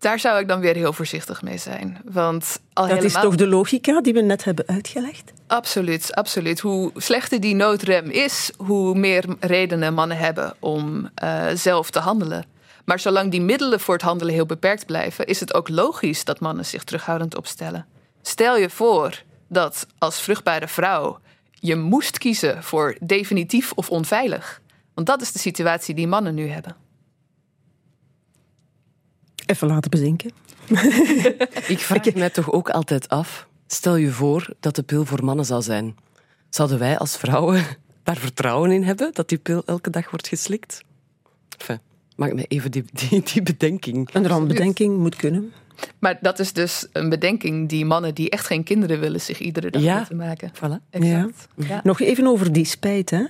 [0.00, 1.98] Daar zou ik dan weer heel voorzichtig mee zijn.
[2.04, 5.32] Want al dat is toch de logica die we net hebben uitgelegd?
[5.46, 6.60] Absoluut, absoluut.
[6.60, 12.44] Hoe slechter die noodrem is, hoe meer redenen mannen hebben om uh, zelf te handelen.
[12.84, 16.40] Maar zolang die middelen voor het handelen heel beperkt blijven, is het ook logisch dat
[16.40, 17.86] mannen zich terughoudend opstellen.
[18.22, 21.18] Stel je voor dat als vruchtbare vrouw
[21.50, 24.60] je moest kiezen voor definitief of onveilig.
[24.94, 26.76] Want dat is de situatie die mannen nu hebben.
[29.46, 30.30] Even laten bezinken.
[31.74, 33.48] Ik vraag me toch ook altijd af.
[33.66, 35.96] Stel je voor dat de pil voor mannen zou zijn.
[36.48, 37.64] Zouden wij als vrouwen
[38.02, 40.84] daar vertrouwen in hebben dat die pil elke dag wordt geslikt?
[41.58, 41.80] Enfin,
[42.16, 44.08] maak me even die, die, die bedenking.
[44.12, 45.52] Een randbedenking moet kunnen.
[46.00, 49.70] Maar dat is dus een bedenking die mannen die echt geen kinderen willen zich iedere
[49.70, 50.52] dag ja, moeten maken.
[50.54, 50.90] Voilà.
[50.90, 51.48] Exact.
[51.56, 51.80] Ja.
[51.84, 53.10] Nog even over die spijt.
[53.10, 53.24] Hè.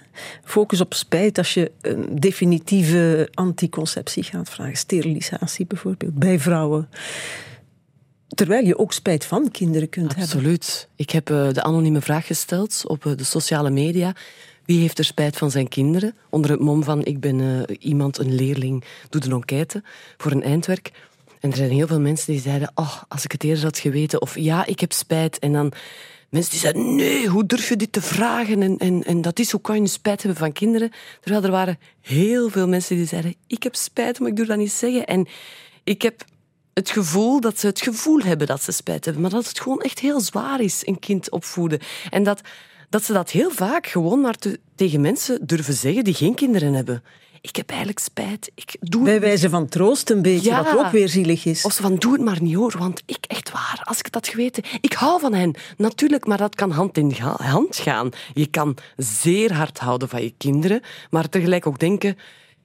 [0.44, 4.76] Focus op spijt als je een definitieve anticonceptie gaat vragen.
[4.76, 6.88] Sterilisatie bijvoorbeeld, bij vrouwen.
[8.28, 10.32] Terwijl je ook spijt van kinderen kunt Absoluut.
[10.32, 10.52] hebben.
[10.52, 10.88] Absoluut.
[10.96, 14.14] Ik heb uh, de anonieme vraag gesteld op uh, de sociale media.
[14.64, 16.14] Wie heeft er spijt van zijn kinderen?
[16.28, 19.82] Onder het mom van ik ben uh, iemand, een leerling, doe een enquête
[20.16, 20.90] voor een eindwerk.
[21.40, 24.20] En er zijn heel veel mensen die zeiden, oh, als ik het eerder had geweten,
[24.20, 25.38] of ja, ik heb spijt.
[25.38, 25.72] En dan
[26.30, 28.62] mensen die zeiden, nee, hoe durf je dit te vragen?
[28.62, 30.90] En, en, en dat is, hoe kan je spijt hebben van kinderen?
[31.20, 34.56] Terwijl er waren heel veel mensen die zeiden, ik heb spijt, maar ik durf dat
[34.56, 35.06] niet zeggen.
[35.06, 35.28] En
[35.84, 36.24] ik heb
[36.74, 39.80] het gevoel dat ze het gevoel hebben dat ze spijt hebben, maar dat het gewoon
[39.80, 41.80] echt heel zwaar is, een kind opvoeden.
[42.10, 42.40] En dat,
[42.88, 46.72] dat ze dat heel vaak gewoon maar te, tegen mensen durven zeggen die geen kinderen
[46.72, 47.02] hebben.
[47.40, 48.50] Ik heb eigenlijk spijt.
[48.54, 50.62] Ik doe Bij wijze van troost een beetje, Ja.
[50.64, 51.64] wat ook weer zielig is.
[51.64, 54.28] Of van, doe het maar niet hoor, want ik, echt waar, als ik het had
[54.28, 54.62] geweten...
[54.80, 58.10] Ik hou van hen, natuurlijk, maar dat kan hand in ga- hand gaan.
[58.34, 62.16] Je kan zeer hard houden van je kinderen, maar tegelijk ook denken...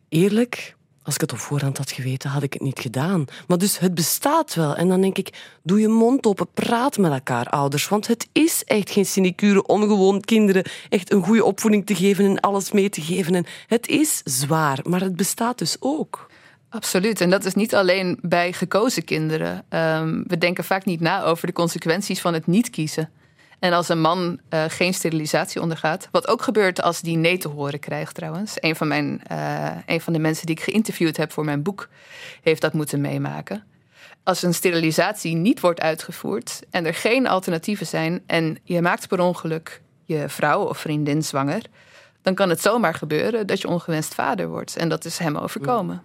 [0.09, 0.74] Eerlijk,
[1.05, 3.25] als ik het op voorhand had geweten, had ik het niet gedaan.
[3.47, 4.75] Maar dus het bestaat wel.
[4.75, 7.87] En dan denk ik, doe je mond open, praat met elkaar, ouders.
[7.87, 12.25] Want het is echt geen sinecure om gewoon kinderen echt een goede opvoeding te geven
[12.25, 13.35] en alles mee te geven.
[13.35, 16.29] En het is zwaar, maar het bestaat dus ook.
[16.69, 17.21] Absoluut.
[17.21, 19.65] En dat is niet alleen bij gekozen kinderen.
[19.69, 23.09] Ehm, we denken vaak niet na over de consequenties van het niet kiezen.
[23.65, 27.47] En als een man eh, geen sterilisatie ondergaat, wat ook gebeurt als die nee te
[27.47, 28.53] horen krijgt trouwens.
[28.59, 31.89] Een van, mijn, eh, een van de mensen die ik geïnterviewd heb voor mijn boek
[32.41, 33.63] heeft dat moeten meemaken.
[34.23, 39.19] Als een sterilisatie niet wordt uitgevoerd en er geen alternatieven zijn en je maakt per
[39.19, 41.61] ongeluk je vrouw of vriendin zwanger,
[42.21, 44.75] dan kan het zomaar gebeuren dat je ongewenst vader wordt.
[44.75, 46.01] En dat is hem overkomen.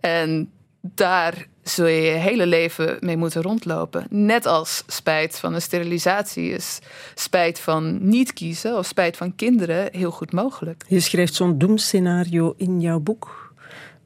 [0.00, 4.06] En daar zul je je hele leven mee moeten rondlopen.
[4.10, 6.78] Net als spijt van een sterilisatie is
[7.14, 10.84] spijt van niet kiezen of spijt van kinderen heel goed mogelijk.
[10.88, 13.54] Je schrijft zo'n doemscenario in jouw boek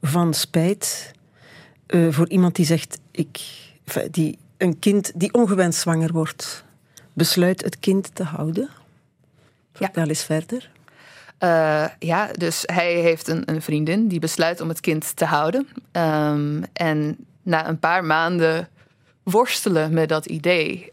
[0.01, 1.11] van spijt
[1.87, 3.39] eh, voor iemand die zegt, ik,
[4.11, 6.63] die, een kind die ongewenst zwanger wordt,
[7.13, 8.69] besluit het kind te houden.
[9.73, 10.69] Vertel eens verder.
[11.39, 15.67] Uh, ja, dus hij heeft een, een, vriendin die besluit om het kind te houden.
[15.91, 18.69] Um, en na een paar maanden
[19.23, 20.91] worstelen met dat idee,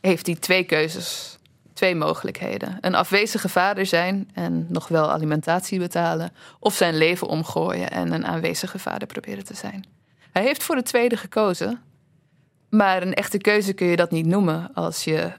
[0.00, 1.38] heeft hij twee keuzes,
[1.72, 2.78] twee mogelijkheden.
[2.80, 8.26] Een afwezige vader zijn en nog wel alimentatie betalen, of zijn leven omgooien en een
[8.26, 9.84] aanwezige vader proberen te zijn.
[10.32, 11.80] Hij heeft voor het tweede gekozen,
[12.70, 15.32] maar een echte keuze kun je dat niet noemen als je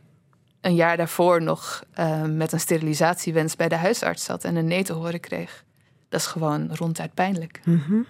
[0.67, 4.83] een jaar daarvoor nog uh, met een sterilisatiewens bij de huisarts zat en een nee
[4.83, 5.63] te horen kreeg.
[6.09, 7.61] Dat is gewoon ronduit pijnlijk.
[7.63, 8.05] Mm -hmm.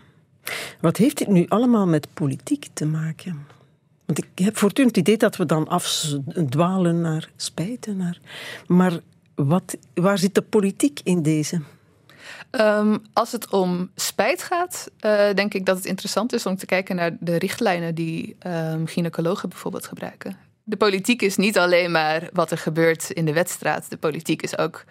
[0.81, 3.47] Wat heeft dit nu allemaal met politiek te maken?
[4.05, 7.97] Want ik heb voortdurend het idee dat we dan afdwalen naar spijten.
[7.97, 8.19] Naar...
[8.67, 8.99] Maar
[9.35, 11.61] wat, waar zit de politiek in deze?
[12.51, 16.65] Um, als het om spijt gaat, uh, denk ik dat het interessant is om te
[16.65, 22.29] kijken naar de richtlijnen die um, gynaecologen bijvoorbeeld gebruiken de politiek is niet alleen maar
[22.33, 23.89] wat er gebeurt in de wedstrijd.
[23.89, 24.83] De politiek is ook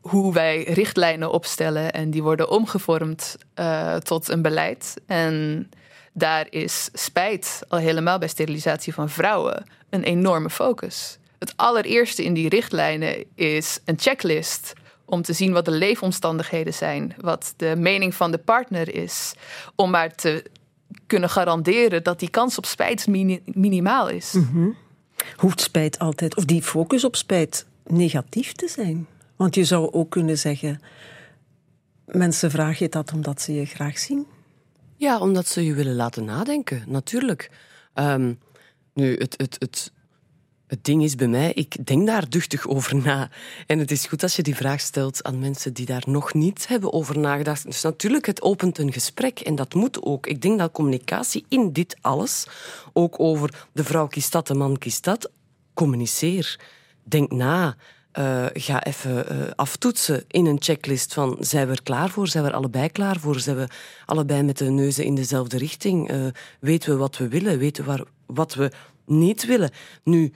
[0.00, 4.94] hoe wij richtlijnen opstellen en die worden omgevormd uh, tot een beleid.
[5.06, 5.68] En
[6.12, 11.18] daar is spijt al helemaal bij sterilisatie van vrouwen een enorme focus.
[11.38, 14.72] Het allereerste in die richtlijnen is een checklist
[15.04, 19.32] om te zien wat de leefomstandigheden zijn, wat de mening van de partner is,
[19.74, 20.44] om maar te
[21.06, 24.32] kunnen garanderen dat die kans op spijt mini minimaal is.
[24.32, 24.76] Mm.
[25.36, 29.06] Hoeft spijt altijd, of die focus op spijt, negatief te zijn?
[29.36, 30.80] Want je zou ook kunnen zeggen:
[32.04, 34.26] mensen vragen je dat omdat ze je graag zien.
[34.96, 37.50] Ja, omdat ze je willen laten nadenken, natuurlijk.
[37.94, 38.38] Um,
[38.94, 39.92] nu, het, het, het,
[40.70, 43.30] het ding is bij mij, ik denk daar duchtig over na.
[43.66, 46.68] En het is goed als je die vraag stelt aan mensen die daar nog niet
[46.68, 47.64] hebben over nagedacht.
[47.64, 50.26] Dus natuurlijk, het opent een gesprek en dat moet ook.
[50.26, 52.46] Ik denk dat communicatie in dit alles,
[52.92, 55.30] ook over de vrouw kiest dat, de man kiest dat,
[55.74, 56.60] communiceer.
[57.02, 57.76] Denk na.
[58.18, 62.44] Uh, ga even uh, aftoetsen in een checklist van zijn we er klaar voor, zijn
[62.44, 63.66] we er allebei klaar voor, zijn we
[64.06, 66.26] allebei met de neuzen in dezelfde richting, uh,
[66.60, 68.70] weten we wat we willen, weten we waar, wat we
[69.06, 69.70] niet willen.
[70.04, 70.32] Nu,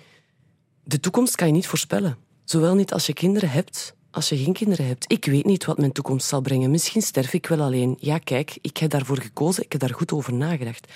[0.84, 2.16] de toekomst kan je niet voorspellen.
[2.44, 5.12] Zowel niet als je kinderen hebt, als je geen kinderen hebt.
[5.12, 6.70] Ik weet niet wat mijn toekomst zal brengen.
[6.70, 7.96] Misschien sterf ik wel alleen.
[8.00, 9.64] Ja, kijk, ik heb daarvoor gekozen.
[9.64, 10.92] Ik heb daar goed over nagedacht.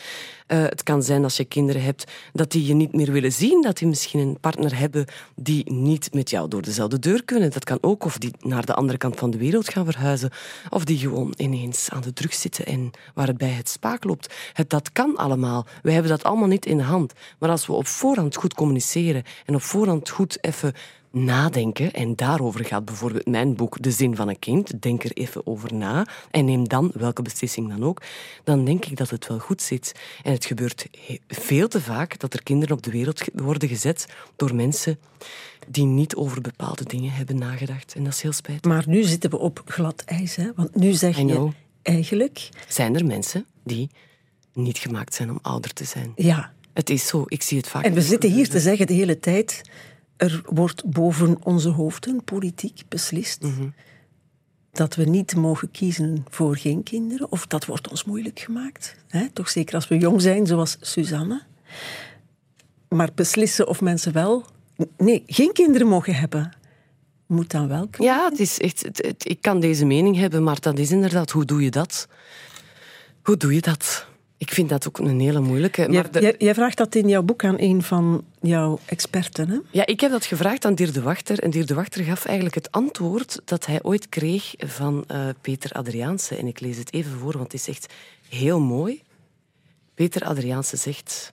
[0.49, 3.63] Uh, het kan zijn als je kinderen hebt dat die je niet meer willen zien.
[3.63, 7.51] Dat die misschien een partner hebben die niet met jou door dezelfde deur kunnen.
[7.51, 8.05] Dat kan ook.
[8.05, 10.31] Of die naar de andere kant van de wereld gaan verhuizen.
[10.71, 14.35] Of die gewoon ineens aan de drugs zitten en waar het het spaak loopt.
[14.53, 15.67] Het, dat kan allemaal.
[15.83, 17.13] We hebben dat allemaal niet in de hand.
[17.39, 20.75] Maar als we op voorhand goed communiceren en op voorhand goed even
[21.25, 25.47] nadenken, en daarover gaat bijvoorbeeld mijn boek De Zin van een Kind, denk er even
[25.47, 28.03] over na en neem dan, welke beslissing dan ook,
[28.45, 29.93] dan denk ik dat het wel goed zit.
[30.23, 30.87] En het gebeurt
[31.29, 34.99] veel te vaak dat er kinderen op de wereld worden gezet door mensen
[35.69, 37.95] die niet over bepaalde dingen hebben nagedacht.
[37.95, 38.71] En dat is heel spijtig.
[38.71, 40.51] Maar nu zitten we op glad ijs, hè?
[40.57, 41.51] want nu zeg je
[41.83, 42.49] eigenlijk...
[42.69, 43.91] Zijn er mensen die
[44.53, 46.13] niet gemaakt zijn om ouder te zijn?
[46.17, 46.53] Ja.
[46.73, 47.85] Het is zo, ik zie het vaak.
[47.85, 49.63] En we zitten hier te zeggen de hele tijd
[50.19, 53.69] er wordt boven onze hoofden politiek beslist Mhm.
[54.73, 57.33] dat we niet mogen kiezen voor geen kinderen.
[57.33, 58.97] Of dat wordt ons moeilijk gemaakt.
[59.09, 59.29] Hè?
[59.33, 61.43] Toch zeker als we jong zijn, zoals Suzanne.
[62.89, 64.45] Maar beslissen of mensen wel...
[64.97, 66.53] Nee, geen kinderen mogen hebben.
[67.27, 70.91] moet dan wel Ja, het is echt, ik kan deze mening hebben, maar dat is
[70.91, 72.09] inderdaad, hoe doe je dat?
[73.23, 74.07] Hoe doe je dat?
[74.39, 75.89] Ik vind dat ook een hele moeilijke.
[75.89, 79.59] Maar jij, jij, vraagt dat in jouw boek aan een van jouw experten, hè?
[79.71, 81.39] Ja, ik heb dat gevraagd aan Dirk de Wachter.
[81.39, 85.73] En Dirk de Wachter gaf eigenlijk het antwoord dat hij ooit kreeg van uh, Peter
[85.73, 86.37] Adriaanse.
[86.37, 87.93] En ik lees het even voor, want het is echt
[88.29, 89.03] heel mooi.
[89.95, 91.33] Peter Adriaanse zegt...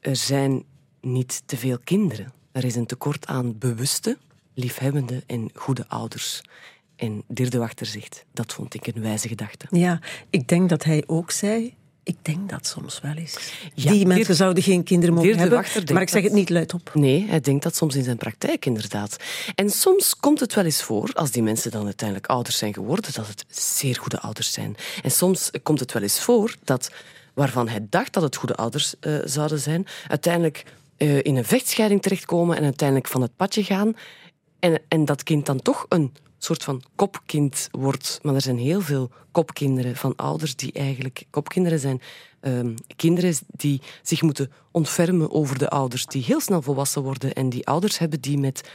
[0.00, 0.64] Er zijn
[1.00, 2.32] niet te veel kinderen.
[2.52, 4.18] Er is een tekort aan bewuste,
[4.54, 6.40] liefhebbende en goede ouders.
[6.96, 9.66] En Dirk de Wachter zegt, dat vond ik een wijze gedachte.
[9.70, 11.74] Ja, ik denk dat hij ook zei,
[12.04, 13.36] ik denk dat soms wel eens.
[13.74, 16.90] die mensen zouden geen kinderen mogen hebben, maar ik zeg het niet luidop.
[16.94, 19.16] Nee, hij denkt dat soms in zijn praktijk inderdaad.
[19.54, 23.12] En soms komt het wel eens voor, als die mensen dan uiteindelijk ouders zijn geworden,
[23.12, 24.76] dat het zeer goede ouders zijn.
[25.02, 26.90] En soms komt het wel eens voor dat
[27.34, 30.64] waarvan hij dacht dat het goede ouders uh, zouden zijn, uiteindelijk
[30.98, 33.96] uh, in een vechtscheiding terechtkomen en uiteindelijk van het padje gaan.
[34.58, 36.12] En, en dat kind dan toch een
[36.44, 38.18] soort van kopkind wordt.
[38.22, 42.00] Maar er zijn heel veel kopkinderen van ouders die eigenlijk kopkinderen zijn.
[42.40, 47.48] Um, kinderen die zich moeten ontfermen over de ouders, die heel snel volwassen worden en
[47.48, 48.70] die ouders hebben die met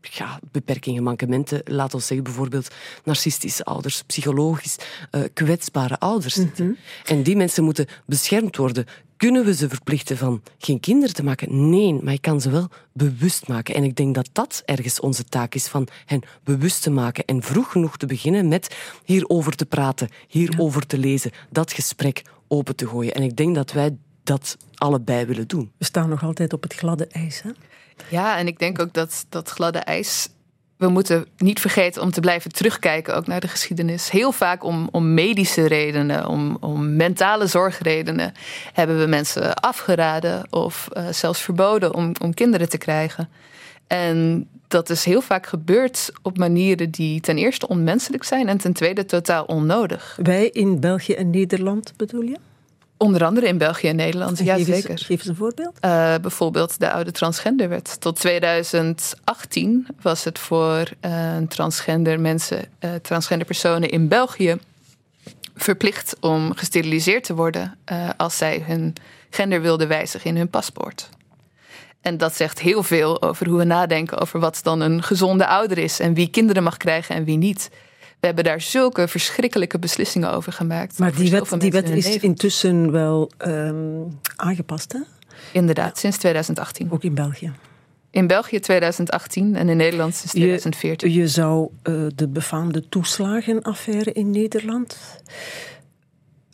[0.00, 2.68] ja, beperkingen, mankementen, laat ons zeggen bijvoorbeeld
[3.04, 4.76] narcistische ouders, psychologisch
[5.10, 6.66] uh, kwetsbare ouders zitten.
[6.66, 6.74] Mhm.
[7.04, 8.86] En die mensen moeten beschermd worden.
[9.20, 11.70] Kunnen we ze verplichten van geen kinderen te maken?
[11.70, 13.74] Nee, maar je kan ze wel bewust maken.
[13.74, 17.42] En ik denk dat dat ergens onze taak is, van hen bewust te maken en
[17.42, 22.86] vroeg genoeg te beginnen met hierover te praten, hierover te lezen, dat gesprek open te
[22.86, 23.14] gooien.
[23.14, 25.72] En ik denk dat wij dat allebei willen doen.
[25.78, 27.50] We staan nog altijd op het gladde ijs, hè?
[28.10, 30.28] Ja, en ik denk ook dat dat gladde ijs.
[30.80, 34.10] We moeten niet vergeten om te blijven terugkijken ook naar de geschiedenis.
[34.10, 38.32] Heel vaak om, om medische redenen, om, om mentale zorgredenen
[38.72, 43.28] hebben we mensen afgeraden of uh, zelfs verboden om, om kinderen te krijgen.
[43.86, 48.72] En dat is heel vaak gebeurd op manieren die ten eerste onmenselijk zijn en ten
[48.72, 50.18] tweede totaal onnodig.
[50.22, 52.36] Wij in België en Nederland bedoel je?
[53.02, 54.90] Onder andere in België en Nederland, ja geef zeker.
[54.90, 55.78] Eens, geef eens een voorbeeld.
[55.84, 58.00] Uh, bijvoorbeeld de oude transgenderwet.
[58.00, 64.56] Tot 2018 was het voor uh, transgender mensen, uh, transgender personen in België
[65.54, 67.78] verplicht om gesteriliseerd te worden
[68.16, 68.94] als zij hun
[69.30, 71.08] gender wilden wijzigen in hun paspoort.
[72.00, 75.78] En dat zegt heel veel over hoe we nadenken over wat dan een gezonde ouder
[75.78, 77.70] is en wie kinderen mag krijgen en wie niet.
[78.20, 80.98] We hebben daar zulke verschrikkelijke beslissingen over gemaakt.
[80.98, 84.98] Maar die wet, die wet is intussen wel um, aangepast, hè?
[85.52, 86.90] Inderdaad, sinds 2018.
[86.90, 87.52] Ook in België.
[88.10, 91.10] In België 2018 en in Nederland sinds 2014.
[91.10, 94.98] Je, je zou uh, de befaamde toeslagenaffaire in Nederland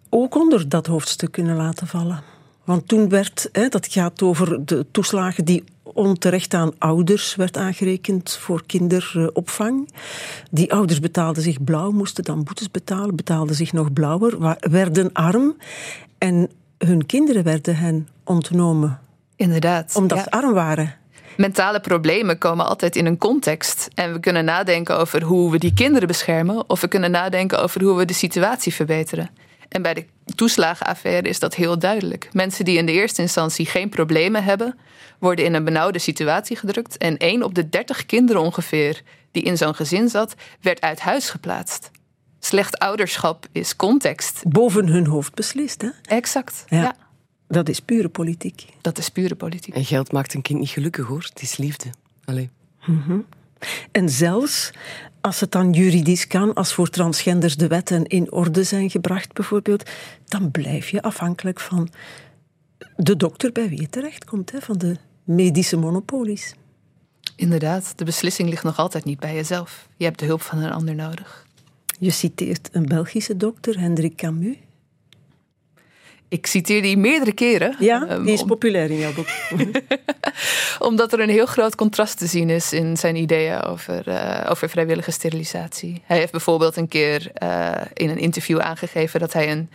[0.08, 2.22] ook onder dat hoofdstuk kunnen laten vallen.
[2.64, 5.64] Want toen werd, hè, dat gaat over de toeslagen die
[5.96, 9.92] onterecht aan ouders werd aangerekend voor kinderopvang.
[10.50, 15.56] Die ouders betaalden zich blauw, moesten dan boetes betalen, betaalden zich nog blauwer, werden arm
[16.18, 19.00] en hun kinderen werden hen ontnomen.
[19.36, 19.96] Inderdaad.
[19.96, 20.94] Omdat ze arm waren.
[21.36, 23.88] Mentale problemen komen altijd in een context.
[23.94, 27.82] En we kunnen nadenken over hoe we die kinderen beschermen, of we kunnen nadenken over
[27.82, 29.30] hoe we de situatie verbeteren.
[29.68, 32.28] En bij de toeslagenaffaire is dat heel duidelijk.
[32.32, 34.78] Mensen die in de eerste instantie geen problemen hebben,
[35.18, 36.96] worden in een benauwde situatie gedrukt.
[36.96, 41.30] En één op de dertig kinderen ongeveer die in zo'n gezin zat, werd uit huis
[41.30, 41.90] geplaatst.
[42.38, 44.42] Slecht ouderschap is context.
[44.48, 45.88] Boven hun hoofd beslist, hè?
[46.02, 46.96] Exact, ja.
[47.48, 48.66] Dat is pure politiek.
[48.80, 49.74] Dat is pure politiek.
[49.74, 51.26] En geld maakt een kind niet gelukkig, hoor.
[51.28, 51.90] Het is liefde.
[52.24, 52.50] Allee.
[52.86, 53.26] Mm
[53.92, 54.70] En zelfs
[55.26, 59.90] als het dan juridisch kan, als voor transgenders de wetten in orde zijn gebracht bijvoorbeeld,
[60.24, 61.88] dan blijf je afhankelijk van
[62.96, 66.54] de dokter bij wie je terechtkomt, hè, van de medische monopolies.
[67.36, 69.88] Inderdaad, de beslissing ligt nog altijd niet bij jezelf.
[69.96, 71.46] Je hebt de hulp van een ander nodig.
[71.98, 74.56] Je citeert een Belgische dokter, Hendrik Camus.
[76.28, 77.76] Ik citeer die meerdere keren.
[77.78, 79.26] Ja, ehm, die is populair in jouw boek.
[80.88, 84.68] Omdat er een heel groot contrast te zien is in zijn ideeën over, uh, over
[84.68, 86.02] vrijwillige sterilisatie.
[86.04, 89.70] Hij heeft bijvoorbeeld een keer uh, in een interview aangegeven dat hij een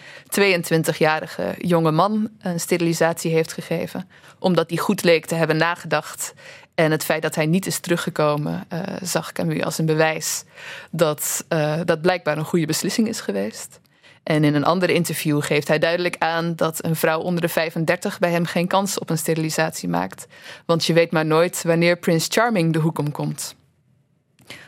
[0.63, 4.09] 22-jarige jonge man een sterilisatie heeft gegeven.
[4.39, 6.33] Omdat die goed leek te hebben nagedacht.
[6.75, 10.43] En het feit dat hij niet is teruggekomen, uh, zag Camus als een bewijs
[10.91, 11.45] dat
[11.85, 13.80] dat blijkbaar een goede beslissing is geweest.
[14.23, 18.19] En in een ander interview geeft hij duidelijk aan dat een vrouw onder de 35
[18.19, 20.27] bij hem geen kans op een sterilisatie maakt.
[20.65, 23.55] Want je weet maar nooit wanneer Prince Charming de hoek omkomt.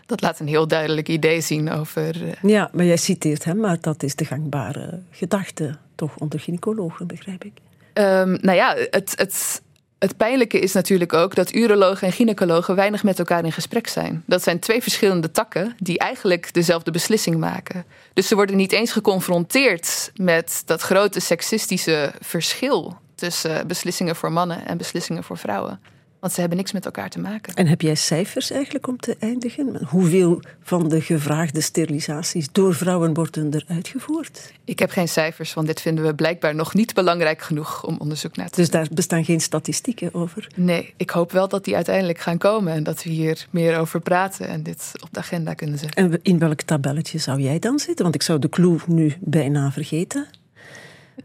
[0.06, 2.28] Dat laat een heel duidelijk idee zien over.
[2.28, 7.08] Eh, ja, maar jij citeert hem, maar dat is de gangbare gedachte toch onder gynaecologen,
[7.08, 7.54] begrijp ik.
[7.94, 9.62] Um, nou ja, het, het
[10.04, 14.24] het pijnlijke is natuurlijk ook dat urologen en gynaecologen weinig met elkaar in gesprek zijn.
[14.26, 17.86] Dat zijn twee verschillende takken die eigenlijk dezelfde beslissing maken.
[18.14, 24.66] Dus ze worden niet eens geconfronteerd met dat grote seksistische verschil tussen beslissingen voor mannen
[24.66, 25.80] en beslissingen voor vrouwen.
[26.24, 27.54] Want ze hebben niks met elkaar te maken.
[27.54, 29.86] En heb jij cijfers eigenlijk om te eindigen?
[29.86, 34.54] Hoeveel van de gevraagde sterilisaties door vrouwen worden er uitgevoerd?
[34.66, 38.36] Ik heb geen cijfers, want dit vinden we blijkbaar nog niet belangrijk genoeg om onderzoek
[38.36, 38.66] naar te doen.
[38.66, 40.48] Dus daar bestaan geen statistieken over?
[40.56, 44.00] Nee, ik hoop wel dat die uiteindelijk gaan komen en dat we hier meer over
[44.00, 46.12] praten en dit op de agenda kunnen zetten.
[46.12, 48.04] En in welk tabelletje zou jij dan zitten?
[48.04, 50.28] Want ik zou de clue nu bijna vergeten.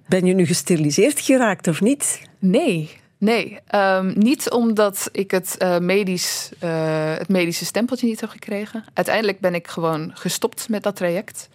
[0.09, 2.23] Ben je nu gesteriliseerd geraakt of niet?
[2.39, 8.31] Nee, Nee, um, niet omdat ik het, uh, medisch, uh, het medische stempeltje niet heb
[8.31, 8.85] gekregen.
[8.95, 11.49] Uiteindelijk ben ik gewoon gestopt met dat traject.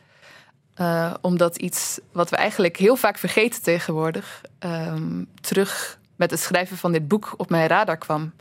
[0.77, 6.77] Uh, omdat iets wat we eigenlijk heel vaak vergeten tegenwoordig, um, terug met het schrijven
[6.77, 8.33] van dit boek op mijn radar kwam.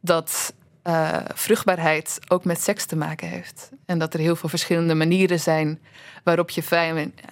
[0.00, 0.52] Dat
[1.34, 3.70] vruchtbaarheid ook met seks te maken heeft.
[3.86, 5.80] En dat er heel veel verschillende manieren zijn
[6.24, 6.62] waarop je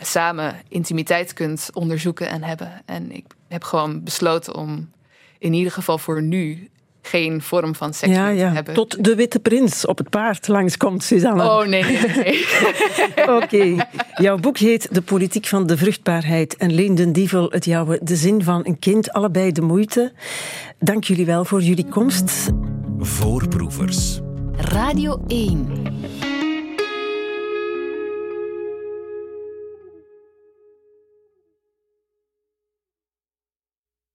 [0.00, 2.82] samen intimiteit kunt onderzoeken en hebben.
[2.84, 4.90] En ik heb gewoon besloten om
[5.38, 6.68] in ieder geval voor nu
[7.06, 8.52] geen vorm van seks ja, ja.
[8.52, 8.74] hebben.
[8.74, 11.44] Tot de witte prins op het paard langskomt, Suzanne.
[11.44, 12.46] Oh nee, nee, nee.
[13.42, 13.88] Oké.
[14.14, 18.16] Jouw boek heet De politiek van de vruchtbaarheid en Leen den Dievel het jouwe De
[18.16, 19.12] zin van een kind.
[19.12, 20.12] Allebei de moeite.
[20.78, 22.50] Dank jullie wel voor jullie komst.
[22.98, 24.20] Voorproevers.
[24.56, 26.25] Radio 1.